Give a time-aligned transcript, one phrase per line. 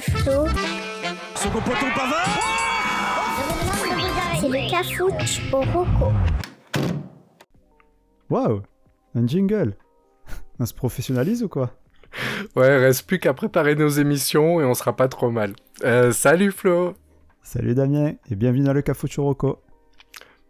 [0.00, 0.08] C'est
[4.48, 6.12] le cafouche au roco.
[8.30, 8.62] Waouh
[9.16, 9.74] Un jingle
[10.60, 11.72] On se professionnalise ou quoi?
[12.54, 15.54] Ouais, reste plus qu'à préparer nos émissions et on sera pas trop mal.
[15.82, 16.94] Euh, salut Flo
[17.42, 19.58] Salut Damien et bienvenue dans le Cafouche au roco.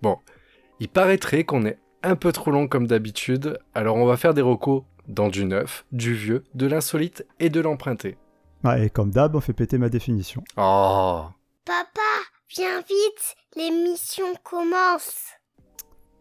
[0.03, 0.19] Bon,
[0.79, 4.43] il paraîtrait qu'on est un peu trop long comme d'habitude, alors on va faire des
[4.43, 8.19] recos dans du neuf, du vieux, de l'insolite et de l'emprunté.
[8.65, 10.43] Ah, et comme d'hab, on fait péter ma définition.
[10.57, 11.27] Oh
[11.65, 12.01] Papa,
[12.55, 15.27] viens vite, l'émission commence.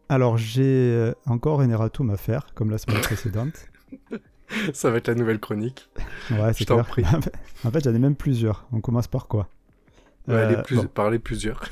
[0.10, 3.68] Alors j'ai euh, encore un erratum à faire, comme la semaine précédente.
[4.74, 5.90] Ça va être la nouvelle chronique.
[6.32, 6.86] Ouais, c'est clair.
[6.86, 7.04] Prie.
[7.66, 8.66] en fait, j'en ai même plusieurs.
[8.72, 9.50] On commence par quoi?
[10.28, 10.86] Ouais, euh, plus...
[10.88, 11.66] Parler plusieurs.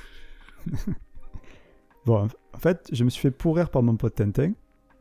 [2.05, 4.53] bon, en fait, je me suis fait pourrir par mon pote Tintin.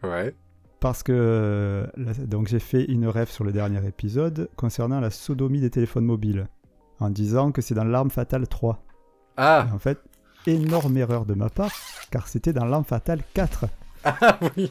[0.05, 0.35] Ouais.
[0.85, 1.89] Parce que
[2.27, 6.47] donc j'ai fait une rêve sur le dernier épisode concernant la sodomie des téléphones mobiles,
[7.01, 8.85] en disant que c'est dans l'arme fatale 3.
[9.39, 9.99] Ah En fait,
[10.47, 11.73] énorme erreur de ma part,
[12.11, 13.65] car c'était dans l'arme fatale 4.
[14.05, 14.71] Ah oui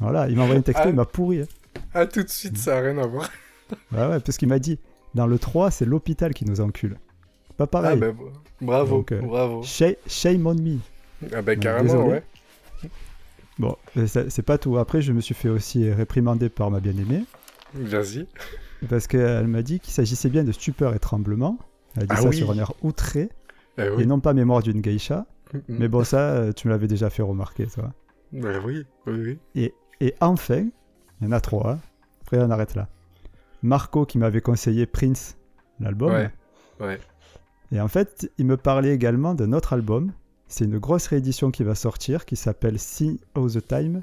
[0.00, 0.88] Voilà, il m'a envoyé un texto, ah.
[0.88, 1.42] il m'a pourri.
[1.42, 1.46] Hein.
[1.94, 3.30] Ah, tout de suite, ça n'a rien à voir.
[3.92, 4.80] ouais, ouais, parce qu'il m'a dit,
[5.14, 6.98] dans le 3, c'est l'hôpital qui nous encule.
[7.56, 8.00] Pas pareil.
[8.02, 8.24] Ah, bah,
[8.60, 9.62] bravo, euh, bravo.
[9.62, 10.78] Shame on me.
[11.32, 12.24] Ah, bah, carrément, ouais.
[13.58, 14.78] Bon, c'est pas tout.
[14.78, 17.24] Après, je me suis fait aussi réprimander par ma bien-aimée.
[17.74, 18.26] Vas-y.
[18.88, 21.58] Parce qu'elle m'a dit qu'il s'agissait bien de stupeur et tremblement.
[21.96, 23.30] Elle a dit ah ça sur un air outré.
[23.78, 25.26] Eh et non pas mémoire d'une geisha.
[25.68, 27.92] Mais bon, ça, euh, tu me l'avais déjà fait remarquer, toi.
[28.32, 30.66] Bah oui, oui, Et, et enfin,
[31.20, 31.72] il y en a trois.
[31.72, 31.78] Hein.
[32.22, 32.88] Après, on arrête là.
[33.62, 35.36] Marco qui m'avait conseillé Prince,
[35.78, 36.12] l'album.
[36.12, 36.30] Ouais,
[36.80, 36.98] ouais.
[37.70, 40.12] Et en fait, il me parlait également d'un autre album
[40.48, 44.02] c'est une grosse réédition qui va sortir qui s'appelle See All the Time.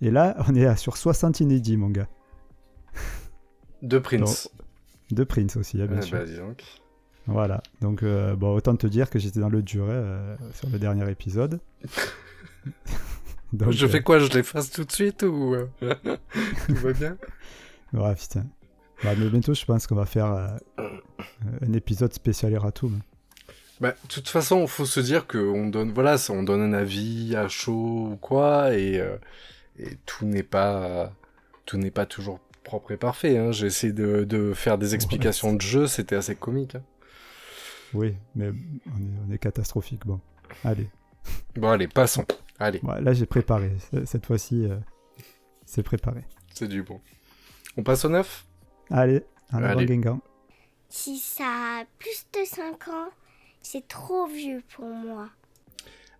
[0.00, 2.08] Et là, on est sur 60 inédits, mon gars.
[3.82, 4.50] De Prince.
[5.10, 6.18] de Prince aussi, hein, bien sûr.
[6.18, 6.62] Bah, donc.
[7.26, 10.78] Voilà, donc euh, bon, autant te dire que j'étais dans le dur euh, sur le
[10.78, 11.58] dernier épisode.
[13.52, 17.16] donc, je fais euh, quoi Je l'efface tout de suite ou tout va bien?
[17.94, 18.44] Ouais, putain.
[19.02, 20.26] Bah, mais bientôt, je pense qu'on va faire
[20.76, 23.00] un épisode spécial Eratum.
[23.80, 27.34] Bah, de toute façon, il faut se dire qu'on donne, voilà, on donne un avis
[27.34, 29.16] à chaud ou quoi, et, euh,
[29.78, 31.12] et tout n'est pas,
[31.66, 33.36] tout n'est pas toujours propre et parfait.
[33.36, 33.52] Hein.
[33.52, 36.76] J'ai essayé de, de, faire des explications de jeu, c'était assez comique.
[36.76, 36.82] Hein.
[37.94, 38.50] Oui, mais
[39.28, 40.06] on est, catastrophique.
[40.06, 40.20] Bon,
[40.64, 40.88] allez.
[41.56, 42.26] Bon, allez, passons.
[42.58, 42.80] Allez.
[43.00, 43.72] là, j'ai préparé.
[44.04, 44.76] Cette fois-ci, euh,
[45.64, 46.24] c'est préparé.
[46.52, 47.00] C'est du bon.
[47.76, 48.46] On passe au neuf?
[48.90, 50.20] Allez, en avant.
[50.88, 53.10] Si ça a plus de 5 ans,
[53.64, 55.28] c'est trop vieux pour moi.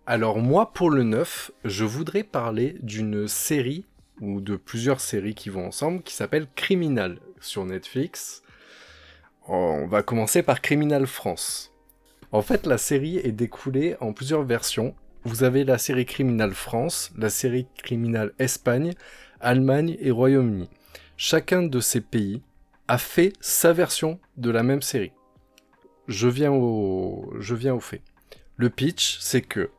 [0.07, 3.85] Alors moi, pour le 9, je voudrais parler d'une série,
[4.19, 8.43] ou de plusieurs séries qui vont ensemble, qui s'appelle Criminal sur Netflix.
[9.47, 11.71] On va commencer par Criminal France.
[12.31, 14.95] En fait, la série est découlée en plusieurs versions.
[15.23, 18.93] Vous avez la série Criminal France, la série Criminal Espagne,
[19.39, 20.69] Allemagne et Royaume-Uni.
[21.17, 22.41] Chacun de ces pays
[22.87, 25.13] a fait sa version de la même série
[26.07, 28.01] je viens au, je viens au fait.
[28.57, 29.69] Le pitch, c'est que,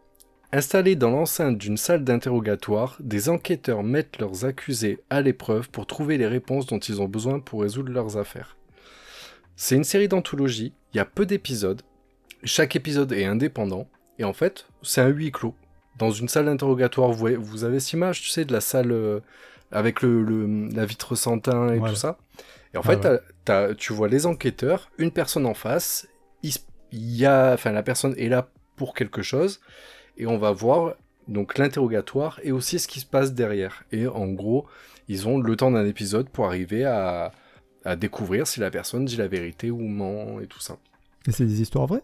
[0.52, 6.18] installés dans l'enceinte d'une salle d'interrogatoire, des enquêteurs mettent leurs accusés à l'épreuve pour trouver
[6.18, 8.56] les réponses dont ils ont besoin pour résoudre leurs affaires.
[9.56, 11.82] C'est une série d'anthologie, il y a peu d'épisodes,
[12.44, 13.88] chaque épisode est indépendant,
[14.18, 15.54] et en fait, c'est un huis clos.
[15.98, 19.20] Dans une salle d'interrogatoire, vous, vous avez cette image, tu sais, de la salle euh,
[19.72, 22.18] avec le, la vitre sans teint et tout ça.
[22.74, 23.08] Et en fait,
[23.78, 26.06] tu vois les enquêteurs, une personne en face,
[26.92, 29.60] il y a, enfin, la personne est là pour quelque chose,
[30.16, 30.94] et on va voir
[31.28, 33.84] donc l'interrogatoire et aussi ce qui se passe derrière.
[33.92, 34.66] Et en gros,
[35.08, 37.32] ils ont le temps d'un épisode pour arriver à,
[37.84, 40.78] à, découvrir si la personne dit la vérité ou ment et tout ça.
[41.26, 42.02] Et c'est des histoires vraies?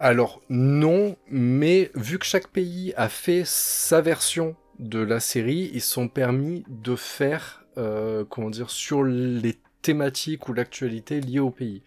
[0.00, 5.80] Alors non, mais vu que chaque pays a fait sa version de la série, ils
[5.80, 11.82] sont permis de faire, euh, comment dire, sur les thématiques ou l'actualité liée au pays.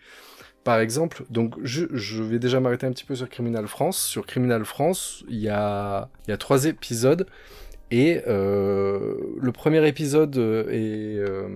[0.64, 1.86] Par exemple, donc je,
[2.22, 4.00] vais déjà m'arrêter un petit peu sur Criminal France.
[4.00, 6.10] Sur Criminal France, il y a,
[6.40, 7.26] trois épisodes.
[7.90, 11.50] Et euh, le premier épisode est euh,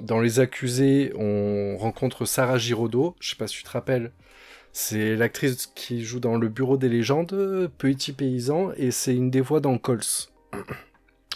[0.00, 3.16] dans Les Accusés, on rencontre Sarah Giraudot.
[3.18, 4.12] Je sais pas si tu te rappelles.
[4.72, 9.40] C'est l'actrice qui joue dans Le Bureau des légendes, Petit paysan, et c'est une des
[9.40, 10.00] voix dans Cols.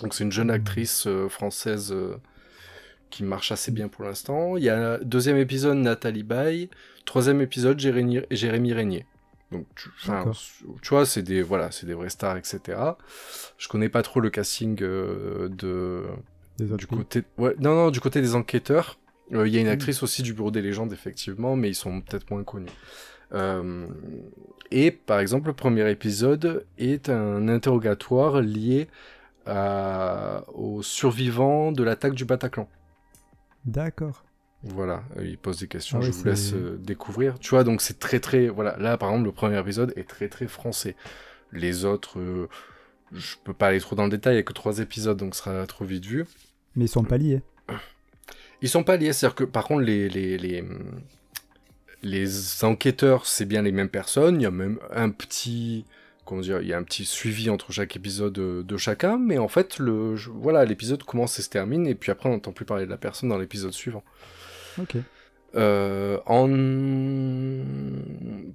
[0.02, 1.94] Donc c'est une jeune actrice euh, française
[3.12, 4.56] qui marche assez bien pour l'instant.
[4.56, 6.68] Il y a deuxième épisode Nathalie Baye,
[7.04, 9.06] troisième épisode Jérémy, Jérémy Régnier.
[9.52, 9.90] Donc tu,
[10.80, 12.58] tu vois, c'est des voilà, c'est des vrais stars, etc.
[13.58, 16.04] Je connais pas trop le casting euh, de
[16.76, 18.98] du côté ouais, non non du côté des enquêteurs.
[19.32, 22.00] Euh, Il y a une actrice aussi du Bureau des légendes, effectivement, mais ils sont
[22.00, 22.70] peut-être moins connus.
[23.34, 23.86] Euh,
[24.70, 28.88] et par exemple, le premier épisode est un interrogatoire lié
[29.46, 32.68] à- aux survivants de l'attaque du Bataclan.
[33.64, 34.24] D'accord.
[34.64, 37.38] Voilà, euh, il pose des questions, Ah je vous laisse euh, découvrir.
[37.40, 38.48] Tu vois, donc c'est très très...
[38.48, 40.94] Voilà, là par exemple, le premier épisode est très très français.
[41.52, 42.48] Les autres, euh,
[43.12, 45.34] je peux pas aller trop dans le détail, il y a que trois épisodes, donc
[45.34, 46.26] ce sera trop vite vu.
[46.76, 47.42] Mais ils sont pas liés.
[48.62, 50.64] Ils sont pas liés, c'est-à-dire que par contre, les, les, les,
[52.02, 54.40] les enquêteurs, c'est bien les mêmes personnes.
[54.40, 55.84] Il y a même un petit.
[56.32, 59.36] Comment dire Il y a un petit suivi entre chaque épisode de, de chacun, mais
[59.36, 62.52] en fait, le, je- voilà, l'épisode commence et se termine, et puis après, on n'entend
[62.52, 64.02] plus parler de la personne dans l'épisode suivant.
[64.80, 64.96] Ok.
[65.56, 66.48] Euh, en...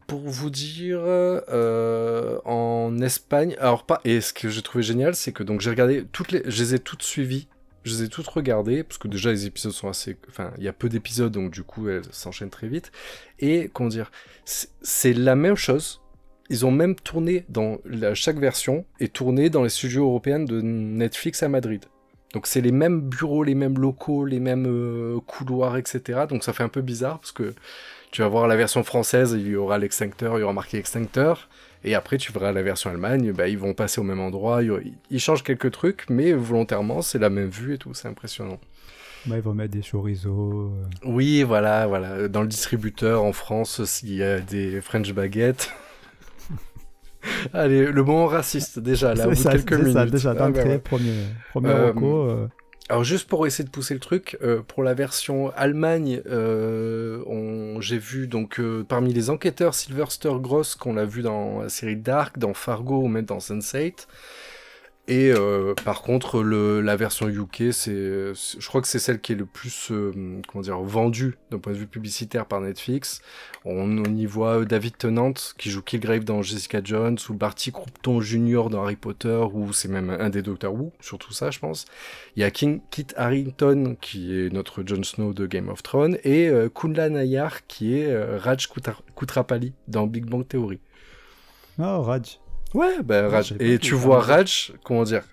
[0.08, 5.32] Pour vous dire, euh, en Espagne, alors pas, et ce que j'ai trouvé génial, c'est
[5.32, 7.48] que donc j'ai regardé toutes les, je les ai toutes suivies,
[7.84, 10.68] je les ai toutes regardées, parce que déjà les épisodes sont assez, enfin, il y
[10.68, 12.92] a peu d'épisodes, donc du coup elles s'enchaînent très vite,
[13.40, 14.10] et comment dire,
[14.46, 16.02] c'est- c'est la même chose,
[16.50, 20.62] ils ont même tourné dans la, chaque version, et tourné dans les studios européens de
[20.62, 21.86] Netflix à Madrid.
[22.34, 26.22] Donc c'est les mêmes bureaux, les mêmes locaux, les mêmes euh, couloirs, etc.
[26.30, 27.54] Donc ça fait un peu bizarre parce que
[28.12, 31.50] tu vas voir la version française, il y aura l'extincteur, il y aura marqué extincteur.
[31.84, 34.62] Et après tu verras la version Allemagne, bah, ils vont passer au même endroit.
[34.62, 38.60] il Ils changent quelques trucs, mais volontairement c'est la même vue et tout, c'est impressionnant.
[39.30, 40.72] Ouais, ils vont mettre des chorizo.
[40.72, 42.28] euh, Oui, voilà, voilà.
[42.28, 45.72] Dans le distributeur en France, s'il y a des French baguettes.
[47.54, 49.94] Allez, le moment raciste déjà, là, au bout c'est de ça, quelques c'est minutes.
[49.94, 50.80] ça, déjà Ah, bah, ouais.
[50.80, 52.48] premier, premier Euh, reco, euh,
[52.90, 56.22] Alors juste pour essayer de pousser le truc, euh, pour la version Allemagne,
[57.82, 62.38] j'ai vu donc parmi les enquêteurs Sylvester Gross qu'on l'a vu dans la série Dark,
[62.38, 64.08] dans Fargo ou même dans Sense8.
[65.10, 69.32] Et euh, par contre, le, la version UK, c'est, je crois que c'est celle qui
[69.32, 73.22] est le plus, euh, comment dire, vendue d'un point de vue publicitaire par Netflix.
[73.64, 78.20] On, y voit euh, David Tennant qui joue Killgrave dans Jessica Jones ou Barty Croupton
[78.20, 78.70] Jr.
[78.70, 81.86] dans Harry Potter ou c'est même un des Doctor Who, surtout ça, je pense.
[82.36, 86.18] Il y a King, Kit Harington qui est notre Jon Snow de Game of Thrones
[86.26, 88.68] et euh, Kunla Nayar qui est euh, Raj
[89.16, 90.80] Kutrapali dans Big Bang Theory.
[91.80, 92.40] Oh, Raj.
[92.74, 93.56] Ouais, bah Raj.
[93.60, 95.24] Et tu vois Raj, comment dire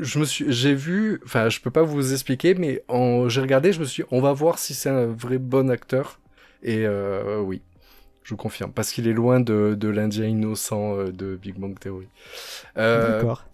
[0.00, 2.82] je me suis, j'ai vu, enfin, je peux pas vous expliquer, mais
[3.28, 6.20] j'ai regardé, je me suis, dit, on va voir si c'est un vrai bon acteur.
[6.62, 7.62] Et euh, oui,
[8.22, 11.78] je vous confirme, parce qu'il est loin de, de l'Indien innocent euh, de Big Bang
[11.78, 12.08] Theory.
[12.76, 13.44] Euh, D'accord.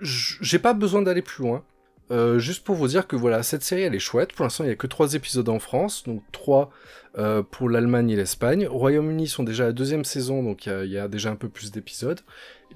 [0.00, 1.62] j'ai pas besoin d'aller plus loin.
[2.10, 4.32] Euh, juste pour vous dire que voilà, cette série elle est chouette.
[4.32, 6.70] Pour l'instant, il y a que trois épisodes en France, donc trois
[7.18, 8.66] euh, pour l'Allemagne et l'Espagne.
[8.66, 10.98] Au Royaume-Uni, ils sont déjà à la deuxième saison, donc il y a- il y,
[10.98, 12.20] a déjà un peu plus d'épisodes.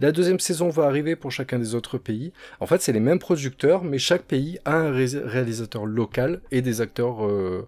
[0.00, 2.32] La deuxième saison va arriver pour chacun des autres pays.
[2.60, 6.62] En fait, c'est les mêmes producteurs, mais chaque pays a un ré- réalisateur local et
[6.62, 7.66] des acteurs euh,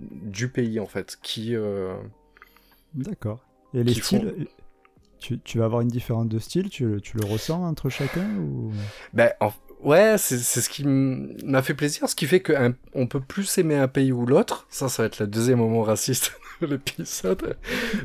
[0.00, 1.54] du pays en fait, qui
[2.94, 3.40] D'accord.
[3.74, 4.48] Et les font- styles,
[5.20, 8.28] tu, tu vas avoir une différence de style, tu, le- tu le ressens entre chacun
[8.40, 8.72] ou...
[9.12, 9.52] Ben, en-
[9.82, 13.88] ouais, c'est ce qui m'a fait plaisir, ce qui fait qu'on peut plus aimer un
[13.88, 14.66] pays ou l'autre.
[14.70, 17.56] Ça, ça va être le deuxième moment raciste de l'épisode.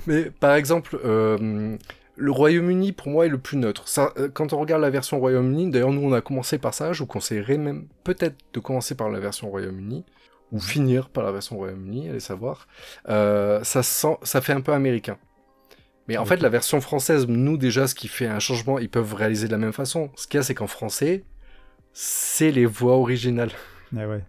[0.07, 1.77] Mais par exemple, euh,
[2.15, 3.87] le Royaume-Uni, pour moi, est le plus neutre.
[3.87, 6.93] Ça, euh, quand on regarde la version Royaume-Uni, d'ailleurs, nous, on a commencé par ça.
[6.93, 10.05] Je vous conseillerais même peut-être de commencer par la version Royaume-Uni.
[10.51, 12.67] Ou finir par la version Royaume-Uni, allez savoir.
[13.09, 15.17] Euh, ça, sent, ça fait un peu américain.
[16.07, 19.15] Mais en fait, la version française, nous déjà, ce qui fait un changement, ils peuvent
[19.15, 20.11] réaliser de la même façon.
[20.15, 21.23] Ce qu'il y a, c'est qu'en français,
[21.97, 23.51] c'est les voix originales.
[23.97, 24.21] Ah ouais.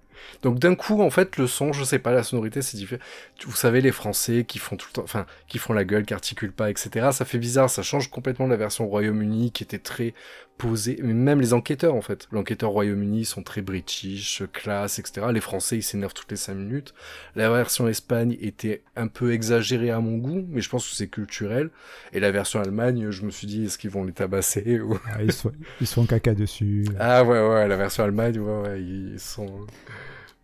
[0.43, 3.03] Donc d'un coup, en fait, le son, je sais pas, la sonorité, c'est différent.
[3.45, 6.15] Vous savez, les Français qui font tout le temps, enfin, qui font la gueule, qui
[6.15, 7.09] articulent pas, etc.
[7.11, 10.15] Ça fait bizarre, ça change complètement de la version Royaume-Uni qui était très
[10.65, 15.27] Mais même les enquêteurs, en fait, l'enquêteur Royaume-Uni sont très british, classe, etc.
[15.33, 16.95] Les Français, ils s'énervent toutes les cinq minutes.
[17.35, 21.09] La version Espagne était un peu exagérée à mon goût, mais je pense que c'est
[21.09, 21.71] culturel.
[22.13, 24.99] Et la version Allemagne, je me suis dit, est-ce qu'ils vont les tabasser ou...
[25.13, 26.87] Ah, ils, sont, ils sont caca dessus.
[26.99, 29.67] Ah ouais, ouais, la version Allemagne, ouais, ouais, ils sont...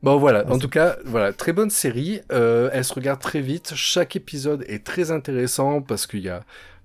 [0.03, 2.23] Bon voilà, Ah, en tout cas, voilà, très bonne série.
[2.33, 3.73] Euh, elle se regarde très vite.
[3.77, 6.43] Chaque épisode est très intéressant parce qu'il y a,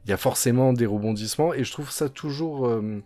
[0.07, 3.03] il y a forcément des rebondissements et je trouve ça toujours euh,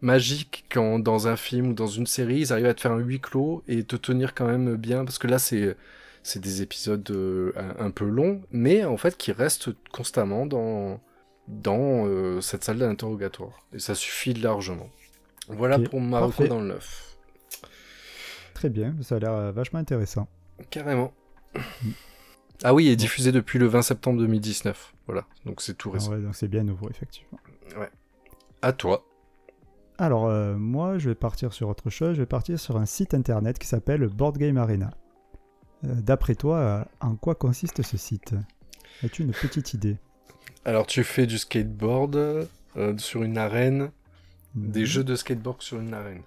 [0.00, 3.00] magique quand dans un film ou dans une série, ils arrivent à te faire un
[3.00, 5.76] huis clos et te tenir quand même bien parce que là, c'est
[6.22, 11.00] c'est des épisodes euh, un, un peu longs, mais en fait qui restent constamment dans
[11.48, 14.90] dans euh, cette salle d'interrogatoire et ça suffit largement.
[15.48, 17.16] Voilà pour Marocco dans le neuf.
[18.54, 20.28] Très bien, ça a l'air vachement intéressant.
[20.70, 21.12] Carrément.
[22.64, 24.94] Ah oui, il est diffusé depuis le 20 septembre 2019.
[25.06, 26.10] Voilà, donc c'est tout Ah récent.
[26.12, 27.38] ouais, donc c'est bien nouveau, effectivement.
[28.62, 29.04] À toi.
[29.98, 32.14] Alors, euh, moi, je vais partir sur autre chose.
[32.16, 34.90] Je vais partir sur un site internet qui s'appelle Board Game Arena.
[35.84, 38.34] Euh, D'après toi, euh, en quoi consiste ce site?
[39.04, 39.96] As-tu une petite idée?
[40.64, 42.48] Alors, tu fais du skateboard
[42.96, 43.90] sur une arène,
[44.54, 44.86] des Mhm.
[44.86, 46.22] jeux de skateboard sur une arène.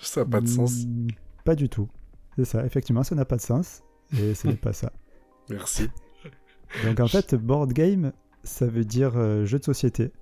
[0.00, 0.84] Ça n'a pas de sens.
[0.86, 1.08] Mm,
[1.44, 1.88] Pas du tout.
[2.36, 3.82] C'est ça, effectivement, ça n'a pas de sens.
[4.18, 4.92] Et ce n'est pas ça.
[5.50, 5.88] Merci.
[6.84, 8.12] Donc en fait, board game,
[8.44, 10.12] ça veut dire euh, jeu de société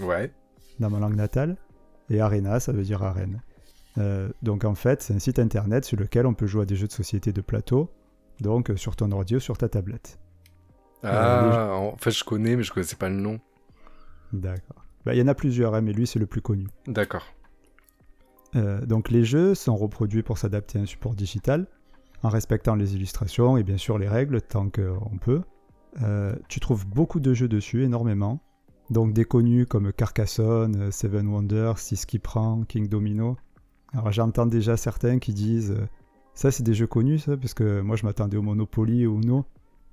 [0.00, 0.32] Ouais.
[0.80, 1.56] dans ma langue natale.
[2.08, 3.40] Et arena, ça veut dire arène.
[3.98, 6.76] Euh, donc en fait, c'est un site internet sur lequel on peut jouer à des
[6.76, 7.90] jeux de société de plateau.
[8.40, 10.18] Donc euh, sur ton ordi ou sur ta tablette.
[11.02, 13.38] Ah, en fait, je connais, mais je connaissais pas le nom.
[14.32, 14.84] D'accord.
[15.04, 16.66] Bah, Il y en a plusieurs, hein, mais lui c'est le plus connu.
[16.86, 17.26] D'accord.
[18.54, 21.66] Donc les jeux sont reproduits pour s'adapter à un support digital,
[22.26, 25.42] en respectant les illustrations et bien sûr les règles tant qu'on peut.
[26.02, 28.40] Euh, tu trouves beaucoup de jeux dessus, énormément.
[28.90, 32.20] Donc des connus comme Carcassonne, Seven Wonders, Six qui
[32.68, 33.36] King Domino.
[33.92, 35.86] Alors j'entends déjà certains qui disent euh,
[36.34, 39.44] ça c'est des jeux connus ça, parce que moi je m'attendais au Monopoly ou Uno.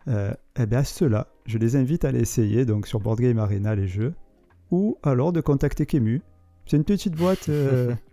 [0.08, 3.76] Euh, eh bien ceux-là, je les invite à les essayer donc sur Board Game Arena
[3.76, 4.14] les jeux,
[4.72, 6.22] ou alors de contacter Kemu.
[6.66, 7.50] C'est une petite boîte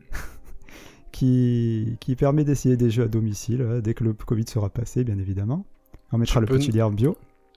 [1.12, 5.04] qui, qui permet d'essayer des jeux à domicile euh, dès que le Covid sera passé,
[5.04, 5.64] bien évidemment.
[6.12, 7.16] On mettra Tu le peux petit lien en bio.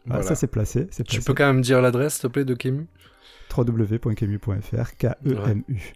[0.10, 2.88] Ah, ça c'est placé, Tu peux quand même dire l'adresse, s'il te plaît, de Kemu
[3.56, 5.94] www.kemu.fr, K-E-M-U.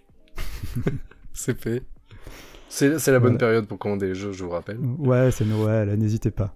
[1.33, 1.83] C'est fait.
[2.69, 3.37] C'est la bonne Voilà.
[3.37, 4.77] période pour commander les jeux, je vous rappelle.
[4.79, 6.53] Ouais, c'est Noël, n'hésitez pas.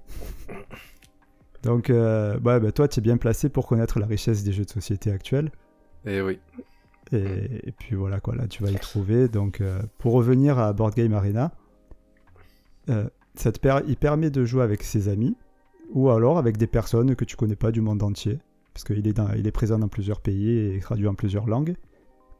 [1.63, 4.65] Donc, euh, ouais, bah, toi, tu es bien placé pour connaître la richesse des jeux
[4.65, 5.51] de société actuels.
[6.05, 6.39] Et oui.
[7.11, 9.27] Et, et puis voilà, quoi, là, tu vas y trouver.
[9.27, 11.51] Donc, euh, pour revenir à Board Game Arena,
[12.89, 15.35] euh, ça te per- il permet de jouer avec ses amis
[15.93, 18.39] ou alors avec des personnes que tu connais pas du monde entier,
[18.73, 21.75] parce qu'il est, dans- il est présent dans plusieurs pays et traduit en plusieurs langues.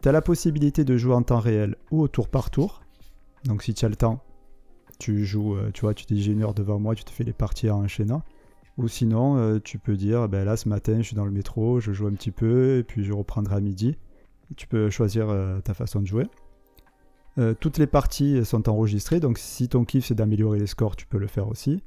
[0.01, 2.81] Tu as la possibilité de jouer en temps réel ou au tour par tour.
[3.45, 4.23] Donc, si tu as le temps,
[4.99, 7.11] tu joues, euh, tu vois, tu te dis j'ai une heure devant moi, tu te
[7.11, 8.23] fais les parties en enchaînant.
[8.77, 11.79] Ou sinon, euh, tu peux dire, ben là, ce matin, je suis dans le métro,
[11.81, 13.97] je joue un petit peu, et puis je reprendrai à midi.
[14.57, 16.27] Tu peux choisir euh, ta façon de jouer.
[17.37, 21.05] Euh, toutes les parties sont enregistrées, donc si ton kiff c'est d'améliorer les scores, tu
[21.05, 21.81] peux le faire aussi.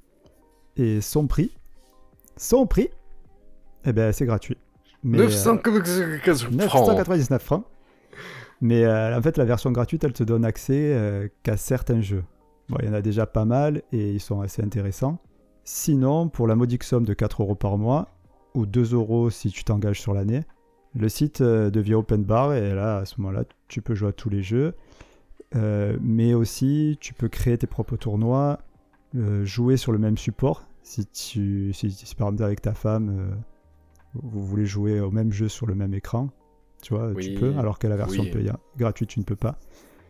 [0.76, 1.52] Et son prix,
[2.36, 2.88] son prix,
[3.84, 4.56] eh ben c'est gratuit.
[5.02, 6.52] Mais, euh, 995 francs.
[6.52, 7.64] 999 francs.
[8.60, 12.24] Mais euh, en fait, la version gratuite, elle te donne accès euh, qu'à certains jeux.
[12.68, 15.18] Bon, il y en a déjà pas mal et ils sont assez intéressants.
[15.64, 18.08] Sinon, pour la modique somme de 4 euros par mois,
[18.54, 20.44] ou 2 euros si tu t'engages sur l'année,
[20.94, 24.12] le site euh, devient open bar et là, à ce moment-là, tu peux jouer à
[24.12, 24.74] tous les jeux.
[25.56, 28.60] Euh, mais aussi, tu peux créer tes propres tournois,
[29.14, 30.66] euh, jouer sur le même support.
[30.82, 33.34] Si, tu, si, si par exemple avec ta femme, euh,
[34.14, 36.30] vous voulez jouer au même jeu sur le même écran,
[36.82, 38.30] tu vois, Oui, tu peux, alors que la version oui.
[38.30, 39.58] payante, gratuite, tu ne peux pas.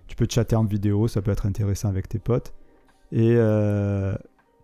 [0.07, 2.55] Tu peux chatter en vidéo, ça peut être intéressant avec tes potes.
[3.13, 3.39] Et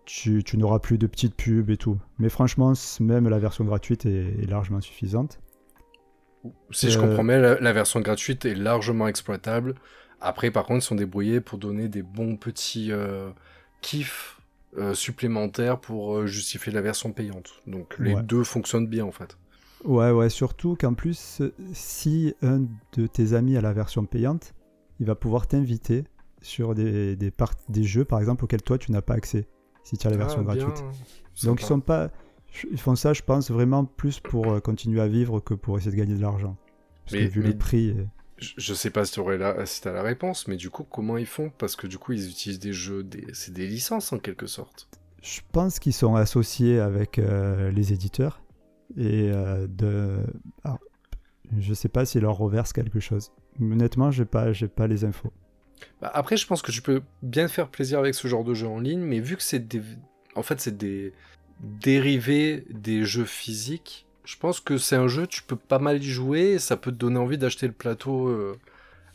[0.05, 1.97] tu, tu n'auras plus de petites pubs et tout.
[2.19, 5.39] Mais franchement, même la version gratuite est, est largement suffisante.
[6.71, 9.75] Si je Euh, comprends bien, la, la version gratuite est largement exploitable.
[10.19, 13.31] Après, par contre, ils sont débrouillés pour donner des bons petits euh,
[13.81, 14.39] kiffs
[14.77, 17.51] euh, supplémentaires pour justifier la version payante.
[17.67, 18.21] Donc les Ouais.
[18.21, 19.37] deux fonctionnent bien en fait.
[19.83, 21.41] Ouais, ouais, surtout qu'en plus,
[21.73, 24.53] si un de tes amis a la version payante,
[24.99, 26.03] il va pouvoir t'inviter
[26.41, 27.31] sur des, des,
[27.69, 29.47] des jeux, par exemple, auxquels toi tu n'as pas accès,
[29.83, 30.65] si tu as la version Ah, bien.
[30.65, 30.85] gratuite.
[31.33, 31.47] Sympa.
[31.47, 32.11] Donc ils sont pas,
[32.71, 35.91] ils font ça, je pense, vraiment plus pour euh, continuer à vivre que pour essayer
[35.91, 36.57] de gagner de l'argent.
[37.05, 38.03] Parce Mais- que vu mais- le prix, euh,
[38.37, 41.27] Je, sais pas si tu la, si t'as la réponse, mais du coup, comment ils
[41.27, 41.51] font?
[41.57, 43.25] Parce que du coup, ils utilisent des jeux, des...
[43.33, 44.87] c'est des licences en quelque sorte.
[45.21, 48.41] je pense qu'ils sont associés avec euh, les éditeurs
[48.97, 50.17] et euh, de,
[50.63, 50.79] alors,
[51.59, 53.31] je sais pas s'ils leur reversent quelque chose.
[53.61, 55.31] Honnêtement, j'ai pas, j'ai pas les infos.
[56.01, 58.67] Bah, après, je pense que tu peux bien faire plaisir avec ce genre de jeu
[58.67, 59.81] en ligne, mais vu que c'est des...
[60.35, 61.13] En fait, c'est des
[61.61, 66.09] dérivés des jeux physiques, je pense que c'est un jeu, tu peux pas mal y
[66.09, 68.57] jouer, et ça peut te donner envie d'acheter le plateau euh,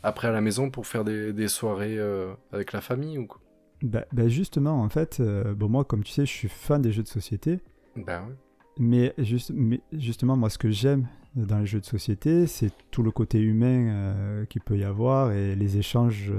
[0.03, 3.41] après à la maison pour faire des, des soirées euh, avec la famille ou quoi.
[3.83, 6.91] Bah, bah justement, en fait, euh, bon moi, comme tu sais, je suis fan des
[6.91, 7.59] jeux de société,
[7.95, 8.35] Bah ouais.
[8.77, 13.03] mais, juste, mais justement, moi, ce que j'aime dans les jeux de société, c'est tout
[13.03, 16.31] le côté humain qu'il peut y avoir et les échanges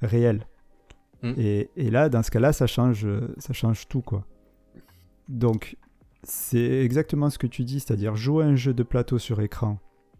[0.00, 0.46] réels.
[1.22, 1.32] Mm.
[1.36, 3.06] Et, et là, dans ce cas-là, ça change,
[3.36, 4.24] ça change tout, quoi.
[5.28, 5.76] Donc,
[6.22, 9.78] c'est exactement ce que tu dis, c'est-à-dire jouer un jeu de plateau sur écran,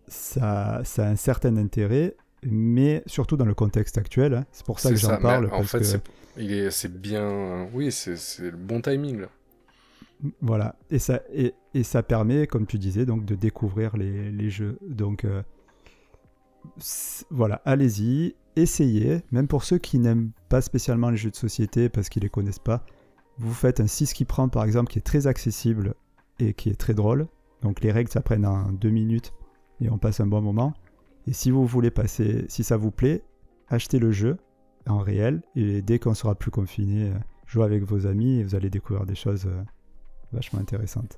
[0.08, 4.34] ça, ça a un certain intérêt, mais surtout dans le contexte actuel.
[4.34, 4.46] hein.
[4.52, 5.46] C'est pour ça que j'en parle.
[5.46, 6.02] En parce fait, que- c'est
[6.38, 7.66] il est, c'est bien.
[7.72, 9.28] Oui, c'est c'est le bon timing là.
[10.40, 14.48] Voilà, et ça, et, et ça permet, comme tu disais, donc de découvrir les, les
[14.50, 14.78] jeux.
[14.82, 15.42] Donc euh,
[17.30, 22.08] voilà, allez-y, essayez, même pour ceux qui n'aiment pas spécialement les jeux de société parce
[22.08, 22.84] qu'ils les connaissent pas,
[23.38, 25.95] vous faites un 6 qui prend par exemple qui est très accessible
[26.38, 27.26] et qui est très drôle.
[27.62, 29.33] Donc les règles ça prenne en 2 minutes
[29.81, 30.75] et on passe un bon moment.
[31.26, 33.23] Et si vous voulez passer, si ça vous plaît,
[33.69, 34.37] achetez le jeu
[34.87, 37.14] en réel et dès qu'on sera plus confiné, euh,
[37.47, 39.62] jouez avec vos amis et vous allez découvrir des choses euh,
[40.33, 41.16] vachement intéressantes.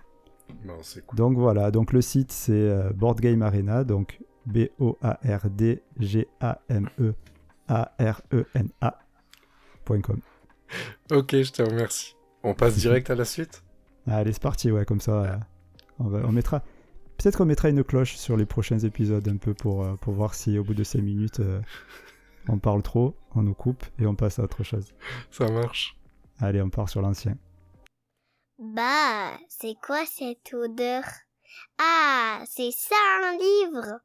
[1.07, 1.17] Cool.
[1.17, 4.69] Donc voilà, donc le site c'est euh, Board Game Arena, donc B
[11.11, 12.15] Ok, je te remercie.
[12.43, 13.63] On passe direct à la suite?
[14.07, 15.37] Allez, c'est parti, ouais, comme ça euh,
[15.99, 16.63] on, va, on mettra
[17.19, 20.35] peut-être qu'on mettra une cloche sur les prochains épisodes un peu pour, euh, pour voir
[20.35, 21.61] si au bout de 5 minutes euh,
[22.49, 24.95] on parle trop, on nous coupe et on passe à autre chose.
[25.31, 25.97] Ça marche.
[26.41, 27.37] Allez, on part sur l'ancien.
[28.59, 31.03] Bah, c'est quoi cette odeur?
[31.79, 34.01] Ah, c'est ça un livre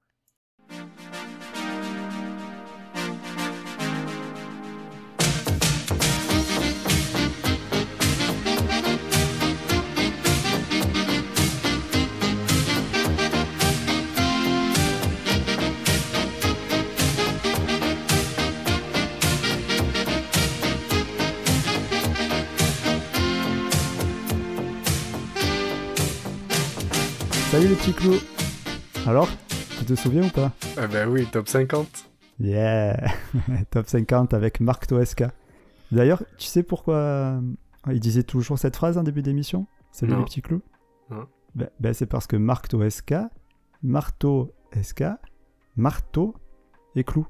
[27.53, 28.17] Salut les petits clous
[29.05, 29.29] Alors,
[29.77, 30.51] tu te souviens ou pas?
[30.75, 31.87] Ah bah oui, top 50.
[32.39, 32.99] Yeah
[33.69, 35.31] Top 50 avec Marc Toesca.
[35.91, 37.41] D'ailleurs, tu sais pourquoi euh,
[37.91, 39.67] il disait toujours cette phrase en début d'émission?
[39.91, 40.17] Salut Non.
[40.17, 40.63] les petits clous
[41.11, 41.27] Non.
[41.53, 43.29] Ben, ben, c'est parce que Marc Toesca,
[43.83, 45.03] marteau SK,
[45.75, 46.33] marteau
[46.95, 47.27] et clou.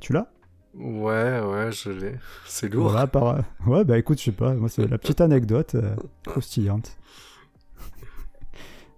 [0.00, 0.30] Tu l'as?
[0.74, 2.16] Ouais, ouais, je l'ai.
[2.44, 2.90] C'est lourd.
[2.90, 3.42] Voilà, par...
[3.66, 6.98] Ouais, bah écoute, je sais pas, moi c'est la petite anecdote euh, croustillante.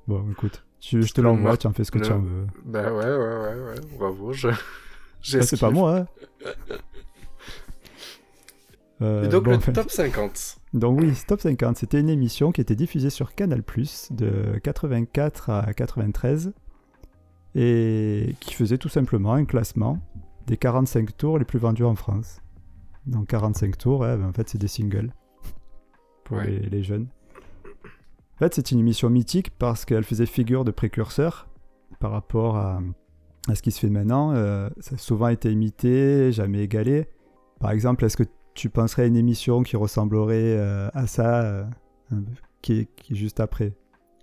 [0.09, 2.21] bon, écoute, tu- je te Le l'envoie, tu en fais ce que tu le- en
[2.21, 2.47] veux.
[2.64, 3.81] Bah ouais, ouais, ouais, ouais.
[3.99, 4.49] Bravo, je.
[5.33, 6.07] Ah, c'est pas moi, hein.
[9.03, 10.57] Euh, Et donc bon, le top 50.
[10.73, 13.62] Donc oui, Top 50, c'était une émission qui était diffusée sur Canal+,
[14.11, 16.52] de 84 à 93,
[17.56, 19.99] et qui faisait tout simplement un classement
[20.47, 22.41] des 45 tours les plus vendus en France.
[23.06, 25.13] Donc 45 tours, ouais, ben, en fait c'est des singles
[26.25, 26.47] pour Ouais.
[26.47, 27.08] les, les jeunes.
[28.34, 31.49] En fait c'est une émission mythique parce qu'elle faisait figure de précurseur
[32.00, 32.80] par rapport à,
[33.49, 34.32] à ce qui se fait maintenant.
[34.34, 37.06] Euh, ça a souvent été imité, jamais égalé.
[37.60, 41.64] Par exemple, est-ce que tu penserais à une émission qui ressemblerait euh, à ça, euh,
[42.62, 43.73] qui, est, qui est juste après,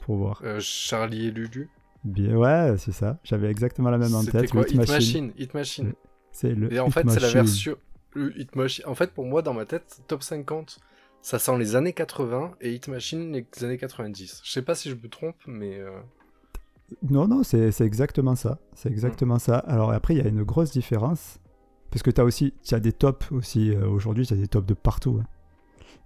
[0.04, 0.44] pour voir?
[0.60, 1.70] Charlie et Lulu.
[2.04, 3.20] Bien, ouais, c'est ça.
[3.24, 4.52] J'avais exactement la même en tête.
[4.52, 4.64] quoi?
[4.68, 5.32] Hit Machine.
[5.38, 5.94] Hit Machine.
[6.32, 7.40] C'est le Et en Hit fait, c'est la Machine.
[7.42, 7.76] version.
[8.14, 8.86] Le Hit Machine.
[8.88, 10.80] En fait, pour moi, dans ma tête, top 50,
[11.22, 14.42] ça sent les années 80 et Hit Machine les années 90.
[14.44, 15.78] Je sais pas si je me trompe, mais.
[15.80, 16.00] euh,
[17.10, 18.60] Non, non, c'est c'est exactement ça.
[18.74, 18.94] C'est Mm.
[18.94, 19.58] exactement ça.
[19.60, 21.38] Alors après, il y a une grosse différence.
[21.92, 23.72] Parce que tu as aussi as des tops aussi.
[23.76, 25.20] euh, aujourd'hui, tu as des tops de partout.
[25.22, 25.26] hein.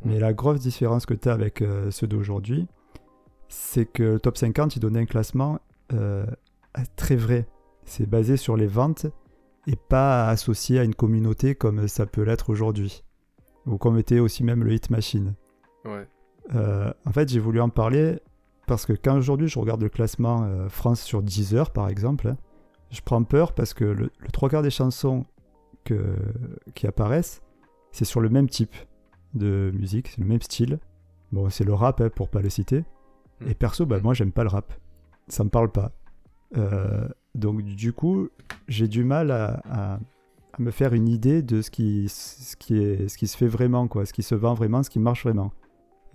[0.04, 0.22] Mais Mm.
[0.22, 2.68] la grosse différence que tu as avec euh, ceux d'aujourd'hui,
[3.48, 5.60] c'est que le top 50, il donnait un classement
[6.98, 7.48] très vrai.
[7.86, 9.06] C'est basé sur les ventes
[9.68, 13.04] et pas associé à une communauté comme ça peut l'être aujourd'hui.
[13.66, 15.34] Ou comme était aussi même le Hit Machine.
[15.86, 16.08] Ouais.
[16.54, 18.20] Euh, en fait, j'ai voulu en parler
[18.68, 22.38] parce que quand aujourd'hui je regarde le classement euh, France sur Deezer, par exemple, hein,
[22.92, 25.26] je prends peur parce que le, le trois quarts des chansons
[25.84, 26.16] que,
[26.76, 27.42] qui apparaissent,
[27.92, 28.76] c'est sur le même type
[29.34, 30.80] de musique, c'est le même style.
[31.32, 32.84] Bon, c'est le rap, hein, pour pas le citer.
[33.42, 33.50] Mm.
[33.50, 34.74] Et perso, bah, moi, j'aime pas le rap.
[35.28, 35.92] Ça me parle pas.
[36.58, 38.30] Euh, donc, du coup,
[38.68, 40.00] j'ai du mal à, à-
[40.58, 43.48] à me faire une idée de ce qui, ce, qui est, ce qui se fait
[43.48, 45.52] vraiment, quoi, ce qui se vend vraiment, ce qui marche vraiment.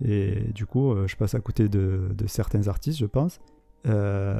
[0.03, 3.39] Et du coup, euh, je passe à côté de, de certains artistes, je pense.
[3.87, 4.39] Euh,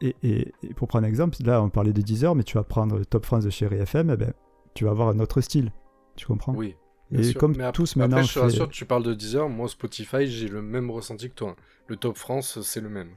[0.00, 2.64] et, et- et pour prendre un exemple, là, on parlait de Deezer, mais tu vas
[2.64, 4.32] prendre le Top France de Chéri FM, eh ben,
[4.74, 5.70] tu vas avoir un autre style.
[6.16, 6.54] Tu comprends?
[6.54, 6.74] Oui.
[7.10, 7.40] bien Et sûr.
[7.40, 9.48] comme Mais tous maintenant Après, je te rassure, tu parles de Deezer.
[9.48, 11.54] Moi, Spotify, j'ai le même ressenti que toi.
[11.86, 13.10] Le top France, c'est le même.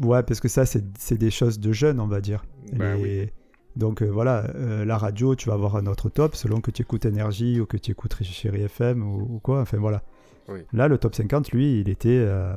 [0.00, 2.44] Ouais, parce que ça, c'est des choses de jeunes, on va dire.
[2.74, 3.30] Bah Les- oui.
[3.76, 6.82] Donc euh, voilà, euh, la radio, tu vas avoir un autre top selon que tu
[6.82, 9.60] écoutes Énergie ou que tu écoutes Chéri FM ou, ou quoi.
[9.60, 10.02] Enfin voilà.
[10.48, 10.60] Oui.
[10.72, 12.54] Là, le top 50, lui, il était, euh,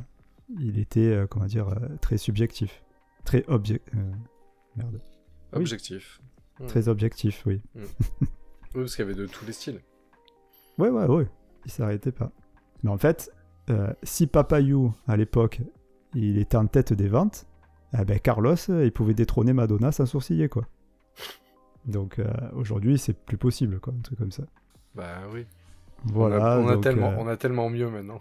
[0.60, 1.68] il était comment dire,
[2.00, 2.82] très subjectif.
[3.24, 3.94] Très objectif.
[4.76, 5.00] merde.
[5.52, 6.20] Objectif.
[6.60, 6.66] Mm.
[6.66, 7.60] Très objectif, oui.
[8.74, 9.80] Oui, parce qu'il y avait de tous les styles.
[10.78, 11.26] Ouais, ouais, ouais.
[11.64, 12.30] Il s'arrêtait pas.
[12.82, 13.32] Mais en fait,
[14.02, 15.62] si Papayou, à l'époque,
[16.14, 17.46] il était en tête des ventes,
[17.98, 20.66] eh ben Carlos, il pouvait détrôner Madonna sans sourciller, quoi.
[21.86, 24.44] Donc euh, aujourd'hui, c'est plus possible, quoi, un truc comme ça.
[24.94, 25.46] Bah oui.
[26.04, 26.36] Voilà.
[26.36, 28.20] on, a, on, a donc, tellement, euh, on a tellement mieux maintenant.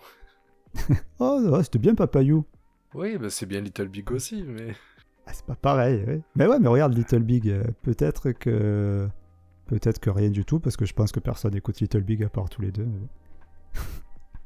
[1.19, 2.45] Oh, c'était bien Papayou.
[2.93, 4.75] Oui, bah c'est bien Little Big aussi, mais.
[5.25, 6.21] Ah, c'est pas pareil, ouais.
[6.35, 9.07] Mais ouais, mais regarde Little Big, euh, peut-être que...
[9.67, 12.29] Peut-être que rien du tout, parce que je pense que personne écoute Little Big à
[12.29, 12.85] part tous les deux.
[12.85, 13.07] mais.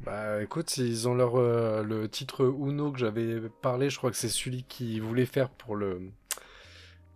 [0.06, 4.16] Bah écoute, ils ont leur euh, le titre Uno que j'avais parlé, je crois que
[4.16, 6.00] c'est celui qu'ils voulaient faire pour le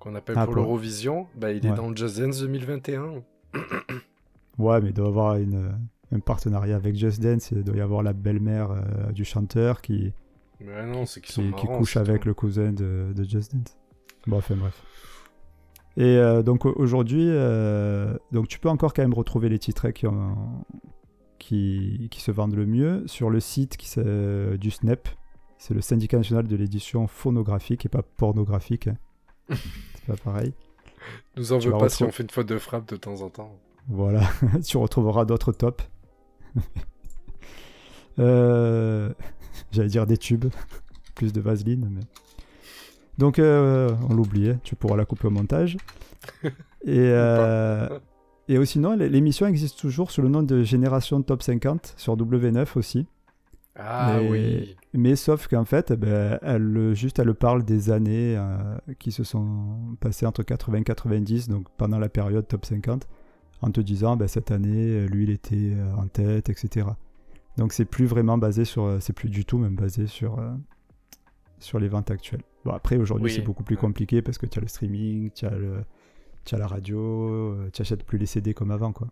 [0.03, 1.27] qu'on appelle Ah, pour l'Eurovision.
[1.35, 1.75] Bah il est Ouais.
[1.75, 3.21] dans le Just Dance 2021.
[4.59, 5.71] Ouais, mais il doit avoir une,
[6.11, 7.49] un partenariat avec Just Dance.
[7.51, 10.13] Il doit y avoir la belle-mère euh, du chanteur qui,
[10.59, 13.75] Mais non, qui, qui marrants, couche avec le cousin de, de Just Dance.
[14.27, 14.79] Bon, enfin bref.
[15.97, 19.89] Et euh, donc au- aujourd'hui, euh, donc tu peux encore quand même retrouver les titres
[19.89, 20.63] qui, ont-
[21.39, 23.89] qui, qui se vendent le mieux sur le site qui,
[24.59, 25.09] du SNEP.
[25.57, 28.87] C'est le syndicat national de l'édition phonographique et pas pornographique.
[28.87, 28.97] hein.
[30.05, 30.53] C'est pas pareil.
[31.37, 33.57] Nous en veux pas si on fait une faute de frappe de temps en temps.
[33.87, 34.21] Voilà,
[34.65, 35.83] tu retrouveras d'autres tops.
[38.19, 39.11] Euh,
[39.71, 40.45] J'allais dire des tubes,
[41.15, 41.89] plus de vaseline.
[41.89, 42.01] Mais...
[43.17, 45.77] Donc, euh, on l'oubliait, tu pourras la couper au montage.
[46.85, 47.89] Et, euh,
[48.47, 52.67] et aussi, non, l'émission existe toujours sous le nom de Génération Top 50 sur W9
[52.77, 53.07] aussi.
[53.75, 54.75] Ah Mais- oui.
[54.93, 59.23] Mais sauf qu'en fait, eh ben, elle, juste, elle parle des années euh, qui se
[59.23, 63.07] sont passées entre 80 et 90, donc pendant la période top 50,
[63.61, 66.87] en te disant, ben, cette année, euh, lui, il était euh, en tête, etc.
[67.57, 70.51] Donc c'est plus vraiment basé sur, c'est plus du tout même basé sur, euh,
[71.59, 72.43] sur les ventes actuelles.
[72.65, 73.31] Bon, après, aujourd'hui, Oui.
[73.35, 75.83] c'est beaucoup plus compliqué parce que tu as le streaming, tu as, le,
[76.51, 79.07] as la radio, tu achètes plus les CD comme avant, quoi.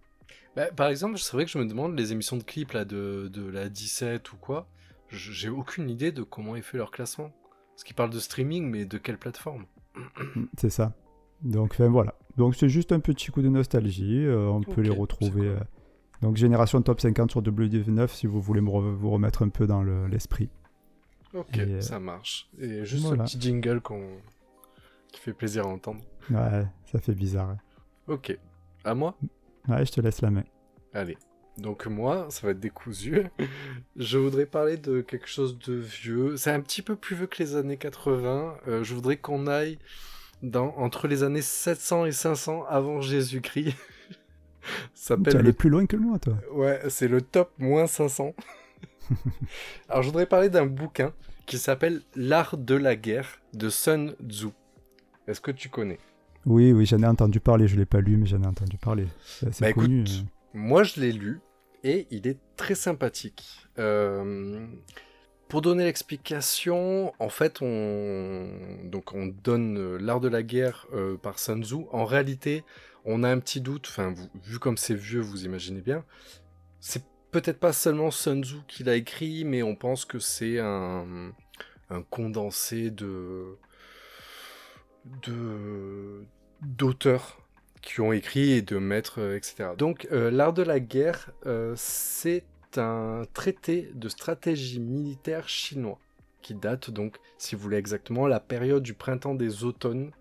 [0.55, 3.29] Bah, par exemple, c'est vrai que je me demande les émissions de clips là de,
[3.31, 4.67] de la 17 ou quoi.
[5.07, 7.31] je- J'ai aucune idée de comment ils font leur classement.
[7.71, 9.65] Parce qu'ils parlent de streaming, mais de quelle plateforme?
[10.57, 10.93] C'est ça.
[11.41, 12.15] Donc enfin, voilà.
[12.37, 14.25] Donc c'est juste un petit coup de nostalgie.
[14.25, 15.31] euh, on peut les retrouver.
[15.31, 15.41] cool.
[15.47, 15.59] euh,
[16.21, 19.65] donc Génération Top 50 sur W9 si vous voulez me re- vous remettre un peu
[19.65, 20.49] dans le- l'esprit.
[21.33, 22.47] Ok, Et, euh, ça marche.
[22.59, 23.23] Et juste voilà.
[23.23, 24.17] un petit jingle qu'on...
[25.11, 26.01] qui fait plaisir à entendre.
[26.29, 27.49] ouais, ça fait bizarre.
[27.49, 27.57] hein.
[28.07, 28.37] Ok,
[28.83, 29.17] à moi?
[29.67, 30.43] Ouais, je te laisse la main.
[30.93, 31.17] Allez.
[31.57, 33.23] Donc moi, ça va être décousu.
[33.95, 36.37] je voudrais parler de quelque chose de vieux.
[36.37, 38.57] C'est un petit peu plus vieux que les années 80.
[38.67, 39.77] Euh, je voudrais qu'on aille
[40.41, 43.75] dans, entre les années 700 et 500 avant Jésus-Christ.
[44.93, 46.35] Ça Tu allé le plus loin que moi, toi.
[46.51, 48.33] Ouais, c'est le top moins 500.
[49.89, 51.13] Alors, je voudrais parler d'un bouquin
[51.45, 54.47] qui s'appelle L'art de la guerre de Sun Tzu.
[55.27, 55.99] Est-ce que tu connais?
[56.45, 57.67] Oui, oui, j'en ai entendu parler.
[57.67, 59.07] Je l'ai pas lu, mais j'en ai entendu parler.
[59.51, 60.03] C'est Bah, connu.
[60.03, 60.23] euh.
[60.53, 61.39] Moi, je l'ai lu
[61.83, 63.67] et il est très sympathique.
[63.79, 64.65] Euh,
[65.47, 68.47] Pour donner l'explication, en fait, on
[68.85, 71.85] donc on donne euh, l'art de la guerre euh, par Sun Tzu.
[71.91, 72.63] En réalité,
[73.05, 73.87] on a un petit doute.
[73.89, 74.13] Enfin,
[74.45, 76.05] vu comme c'est vieux, vous imaginez bien.
[76.79, 81.31] C'est peut-être pas seulement Sun Tzu qui l'a écrit, mais on pense que c'est un,
[81.89, 83.57] un condensé de
[85.05, 86.23] de
[86.61, 87.39] d'auteurs
[87.81, 89.69] qui ont écrit et de maîtres, euh, etc.
[89.77, 92.45] Donc, euh, l'art de la guerre, euh, c'est
[92.77, 95.99] un traité de stratégie militaire chinois
[96.43, 100.11] qui date donc, si vous voulez exactement, la période du printemps des automnes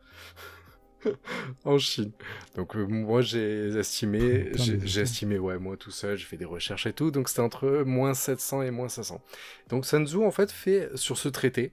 [1.64, 2.12] en Chine.
[2.56, 6.86] Donc euh, moi j'ai estimé, j'ai estimé, ouais, moi tout seul, j'ai fait des recherches
[6.86, 9.20] et tout, donc c'était entre moins 700 et moins 500.
[9.68, 11.72] Donc Sun Tzu en fait fait sur ce traité,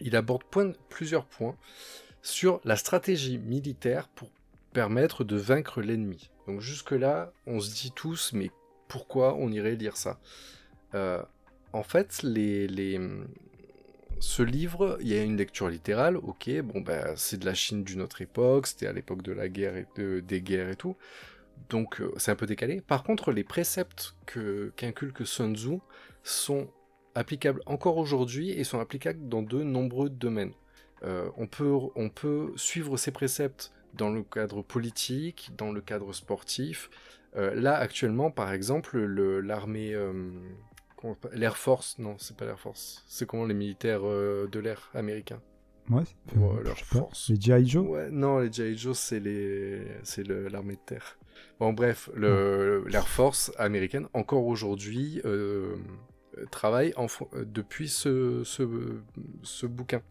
[0.00, 1.56] il aborde point- plusieurs points
[2.26, 4.30] sur la stratégie militaire pour
[4.72, 6.28] permettre de vaincre l'ennemi.
[6.48, 8.50] Donc jusque-là, on se dit tous, mais
[8.88, 10.18] pourquoi on irait lire ça?
[10.94, 11.22] Euh,
[11.72, 12.12] En fait,
[14.18, 17.84] ce livre, il y a une lecture littérale, ok, bon, bah, c'est de la Chine
[17.84, 20.96] d'une autre époque, c'était à l'époque de la guerre et de- des guerres et tout,
[21.68, 22.80] donc euh, c'est un peu décalé.
[22.80, 25.78] Par contre, les préceptes que qu'inculque Sun Tzu
[26.22, 26.68] sont
[27.14, 30.54] applicables encore aujourd'hui et sont applicables dans de nombreux domaines.
[31.04, 36.12] Euh, on, peut, on peut suivre ces préceptes dans le cadre politique, dans le cadre
[36.12, 36.90] sportif.
[37.36, 39.94] Euh, là, actuellement, par exemple, le- l'armée...
[39.94, 40.12] euh,
[41.32, 43.04] L'Air Force, non, c'est pas l'Air Force.
[43.06, 45.40] C'est comment les militaires de l'air américains
[45.88, 46.02] Ouais,
[46.34, 47.28] Ouais, leur force.
[47.30, 47.64] Les G.I.
[47.68, 47.86] Joe?
[47.86, 48.76] Ouais, non, les G.I.
[48.76, 49.20] Joe, c'est
[50.26, 51.16] l'armée de terre.
[51.60, 55.76] Bon, bref, l'Air Force américaine, encore aujourd'hui, euh,
[56.50, 57.06] travaille en
[57.44, 58.98] depuis ce, ce,
[59.42, 60.02] ce bouquin.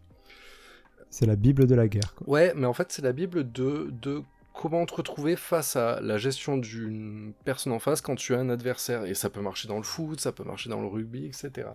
[1.09, 2.13] C'est la Bible de la guerre.
[2.15, 2.27] Quoi.
[2.27, 4.21] Ouais, mais en fait, c'est la Bible de, de
[4.53, 8.49] comment te retrouver face à la gestion d'une personne en face quand tu as un
[8.49, 9.05] adversaire.
[9.05, 11.69] Et ça peut marcher dans le foot, ça peut marcher dans le rugby, etc.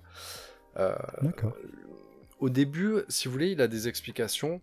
[0.78, 1.54] Euh, D'accord.
[2.38, 4.60] au début, si vous voulez, il a des explications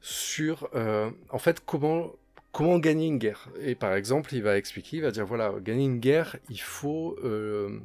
[0.00, 2.12] sur, euh, en fait, comment,
[2.52, 3.48] comment gagner une guerre.
[3.60, 7.16] Et par exemple, il va expliquer, il va dire, voilà, gagner une guerre, il faut,
[7.24, 7.80] euh,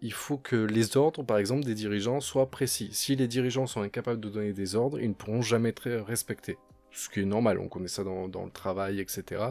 [0.00, 2.90] il faut que les ordres, par exemple, des dirigeants soient précis.
[2.92, 6.58] Si les dirigeants sont incapables de donner des ordres, ils ne pourront jamais être respectés.
[6.92, 9.42] Ce qui est normal, on connaît ça dans, dans le travail, etc.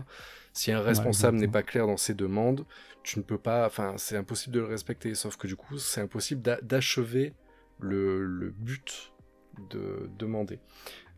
[0.53, 2.65] Si un responsable n'est pas clair dans ses demandes,
[3.03, 5.13] tu ne peux pas, enfin, c'est impossible de le respecter.
[5.15, 7.33] Sauf que du coup, c'est impossible d'achever
[7.79, 9.13] le, le, but
[9.69, 10.59] de demander.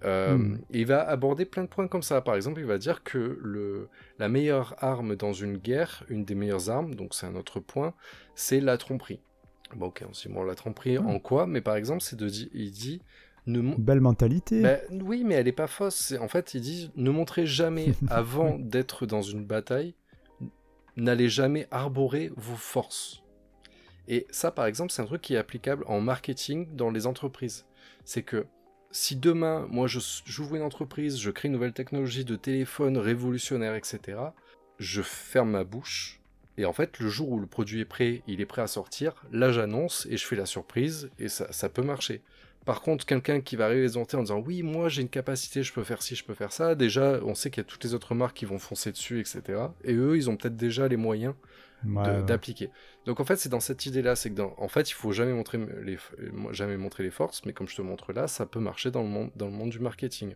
[0.06, 0.60] Euh, hmm.
[0.72, 2.22] Il va aborder plein de points comme ça.
[2.22, 6.36] Par exemple, il va dire que le, la meilleure arme dans une guerre, une des
[6.36, 7.94] meilleures armes, donc c'est un autre point,
[8.36, 9.20] c'est la tromperie.
[9.76, 11.08] Bon, ok, on se dit, bon, la tromperie hmm.
[11.08, 11.48] en quoi?
[11.48, 13.02] Mais par exemple, c'est de il dit.
[13.46, 14.62] Ne Belle mentalité.
[14.62, 16.14] Ben, oui, mais elle est pas fausse.
[16.20, 19.96] En fait, il dit ne montrez jamais avant d'être dans une bataille,
[20.98, 23.24] n'allez jamais arborer vos forces.
[24.08, 27.66] Et ça, par exemple, c'est un truc qui est applicable en marketing dans les entreprises.
[28.06, 28.46] C'est que
[28.92, 34.18] si demain, moi, j'ouvre une entreprise, je crée une nouvelle technologie de téléphone révolutionnaire, etc.,
[34.80, 36.20] je ferme ma bouche.
[36.58, 39.14] Et en fait, le jour où le produit est prêt, il est prêt à sortir,
[39.32, 42.22] là j'annonce et je fais la surprise et ça, ça peut marcher.
[42.66, 45.84] Par contre, quelqu'un qui va présenter en disant oui, moi j'ai une capacité, je peux
[45.84, 48.14] faire ci, je peux faire ça, déjà on sait qu'il y a toutes les autres
[48.14, 49.42] marques qui vont foncer dessus, etc.
[49.86, 51.34] Et eux, ils ont peut-être déjà les moyens
[52.28, 52.70] d'appliquer.
[53.10, 55.34] Donc en fait, c'est dans cette idée-là, c'est que dans, en fait, il faut jamais
[55.34, 55.98] montrer les,
[56.52, 59.08] jamais montrer les forces, mais comme je te montre là, ça peut marcher dans le
[59.08, 60.36] monde, dans le monde du marketing.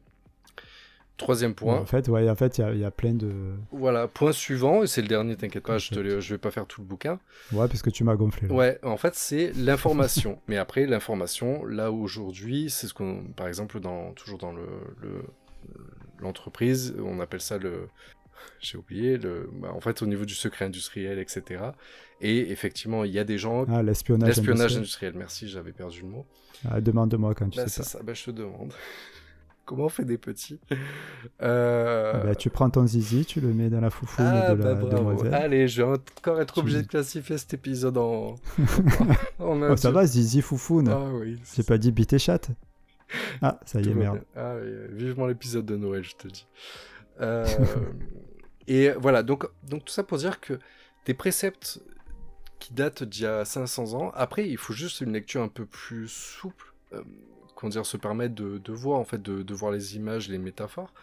[1.17, 1.77] Troisième point.
[1.77, 3.31] en fait, ouais, en fait, il y, a plein de.
[3.71, 6.65] Voilà, point suivant, et c'est le dernier, t'inquiète pas, je ne je vais pas faire
[6.65, 7.19] tout le bouquin.
[7.51, 8.47] Ouais, parce que tu m'as gonflé.
[8.47, 10.39] Ouais, en fait, c'est l'information.
[10.47, 14.65] Mais après, l'information, là aujourd'hui, c'est ce qu'on, par exemple, dans, toujours dans le,
[16.17, 17.87] l'entreprise, on appelle ça le,
[18.59, 21.63] j'ai oublié, le, bah, en fait, au niveau du secret industriel, etc.
[22.21, 23.65] Et effectivement, il y a des gens.
[23.67, 24.37] Ah, l'espionnage.
[24.77, 25.13] Industriel.
[25.15, 26.25] merci, j'avais perdu le mot.
[26.69, 27.83] Ah, demande-moi quand tu bah, sais.
[27.83, 28.73] Ça, bah, je te demande.
[29.65, 30.59] Comment on fait des petits?
[31.41, 34.73] Euh, bah, Tu prends ton zizi, tu le mets dans la foufoune ah, de la
[34.75, 35.33] demoiselle.
[35.33, 38.35] Allez, je vais encore être obligé de classifier cet épisode en.
[39.39, 40.89] oh, ça va, zizi, foufoune.
[40.89, 41.39] Ah oui.
[41.55, 42.49] J'ai pas dit bite et chatte.
[43.41, 44.21] Ah, ça y est, merde.
[44.35, 46.45] Ah, oui, vivement l'épisode de Noël, je te dis.
[47.21, 47.45] Euh,
[48.67, 50.59] et voilà, donc, donc tout ça pour dire que
[51.05, 51.81] des préceptes
[52.59, 55.65] qui datent d'il y a 500 ans, après, il faut juste une lecture un peu
[55.65, 56.73] plus souple.
[56.93, 57.03] Euh,
[57.55, 60.93] comment dire, se permettre de, voir, en fait, de, voir les images, les métaphores.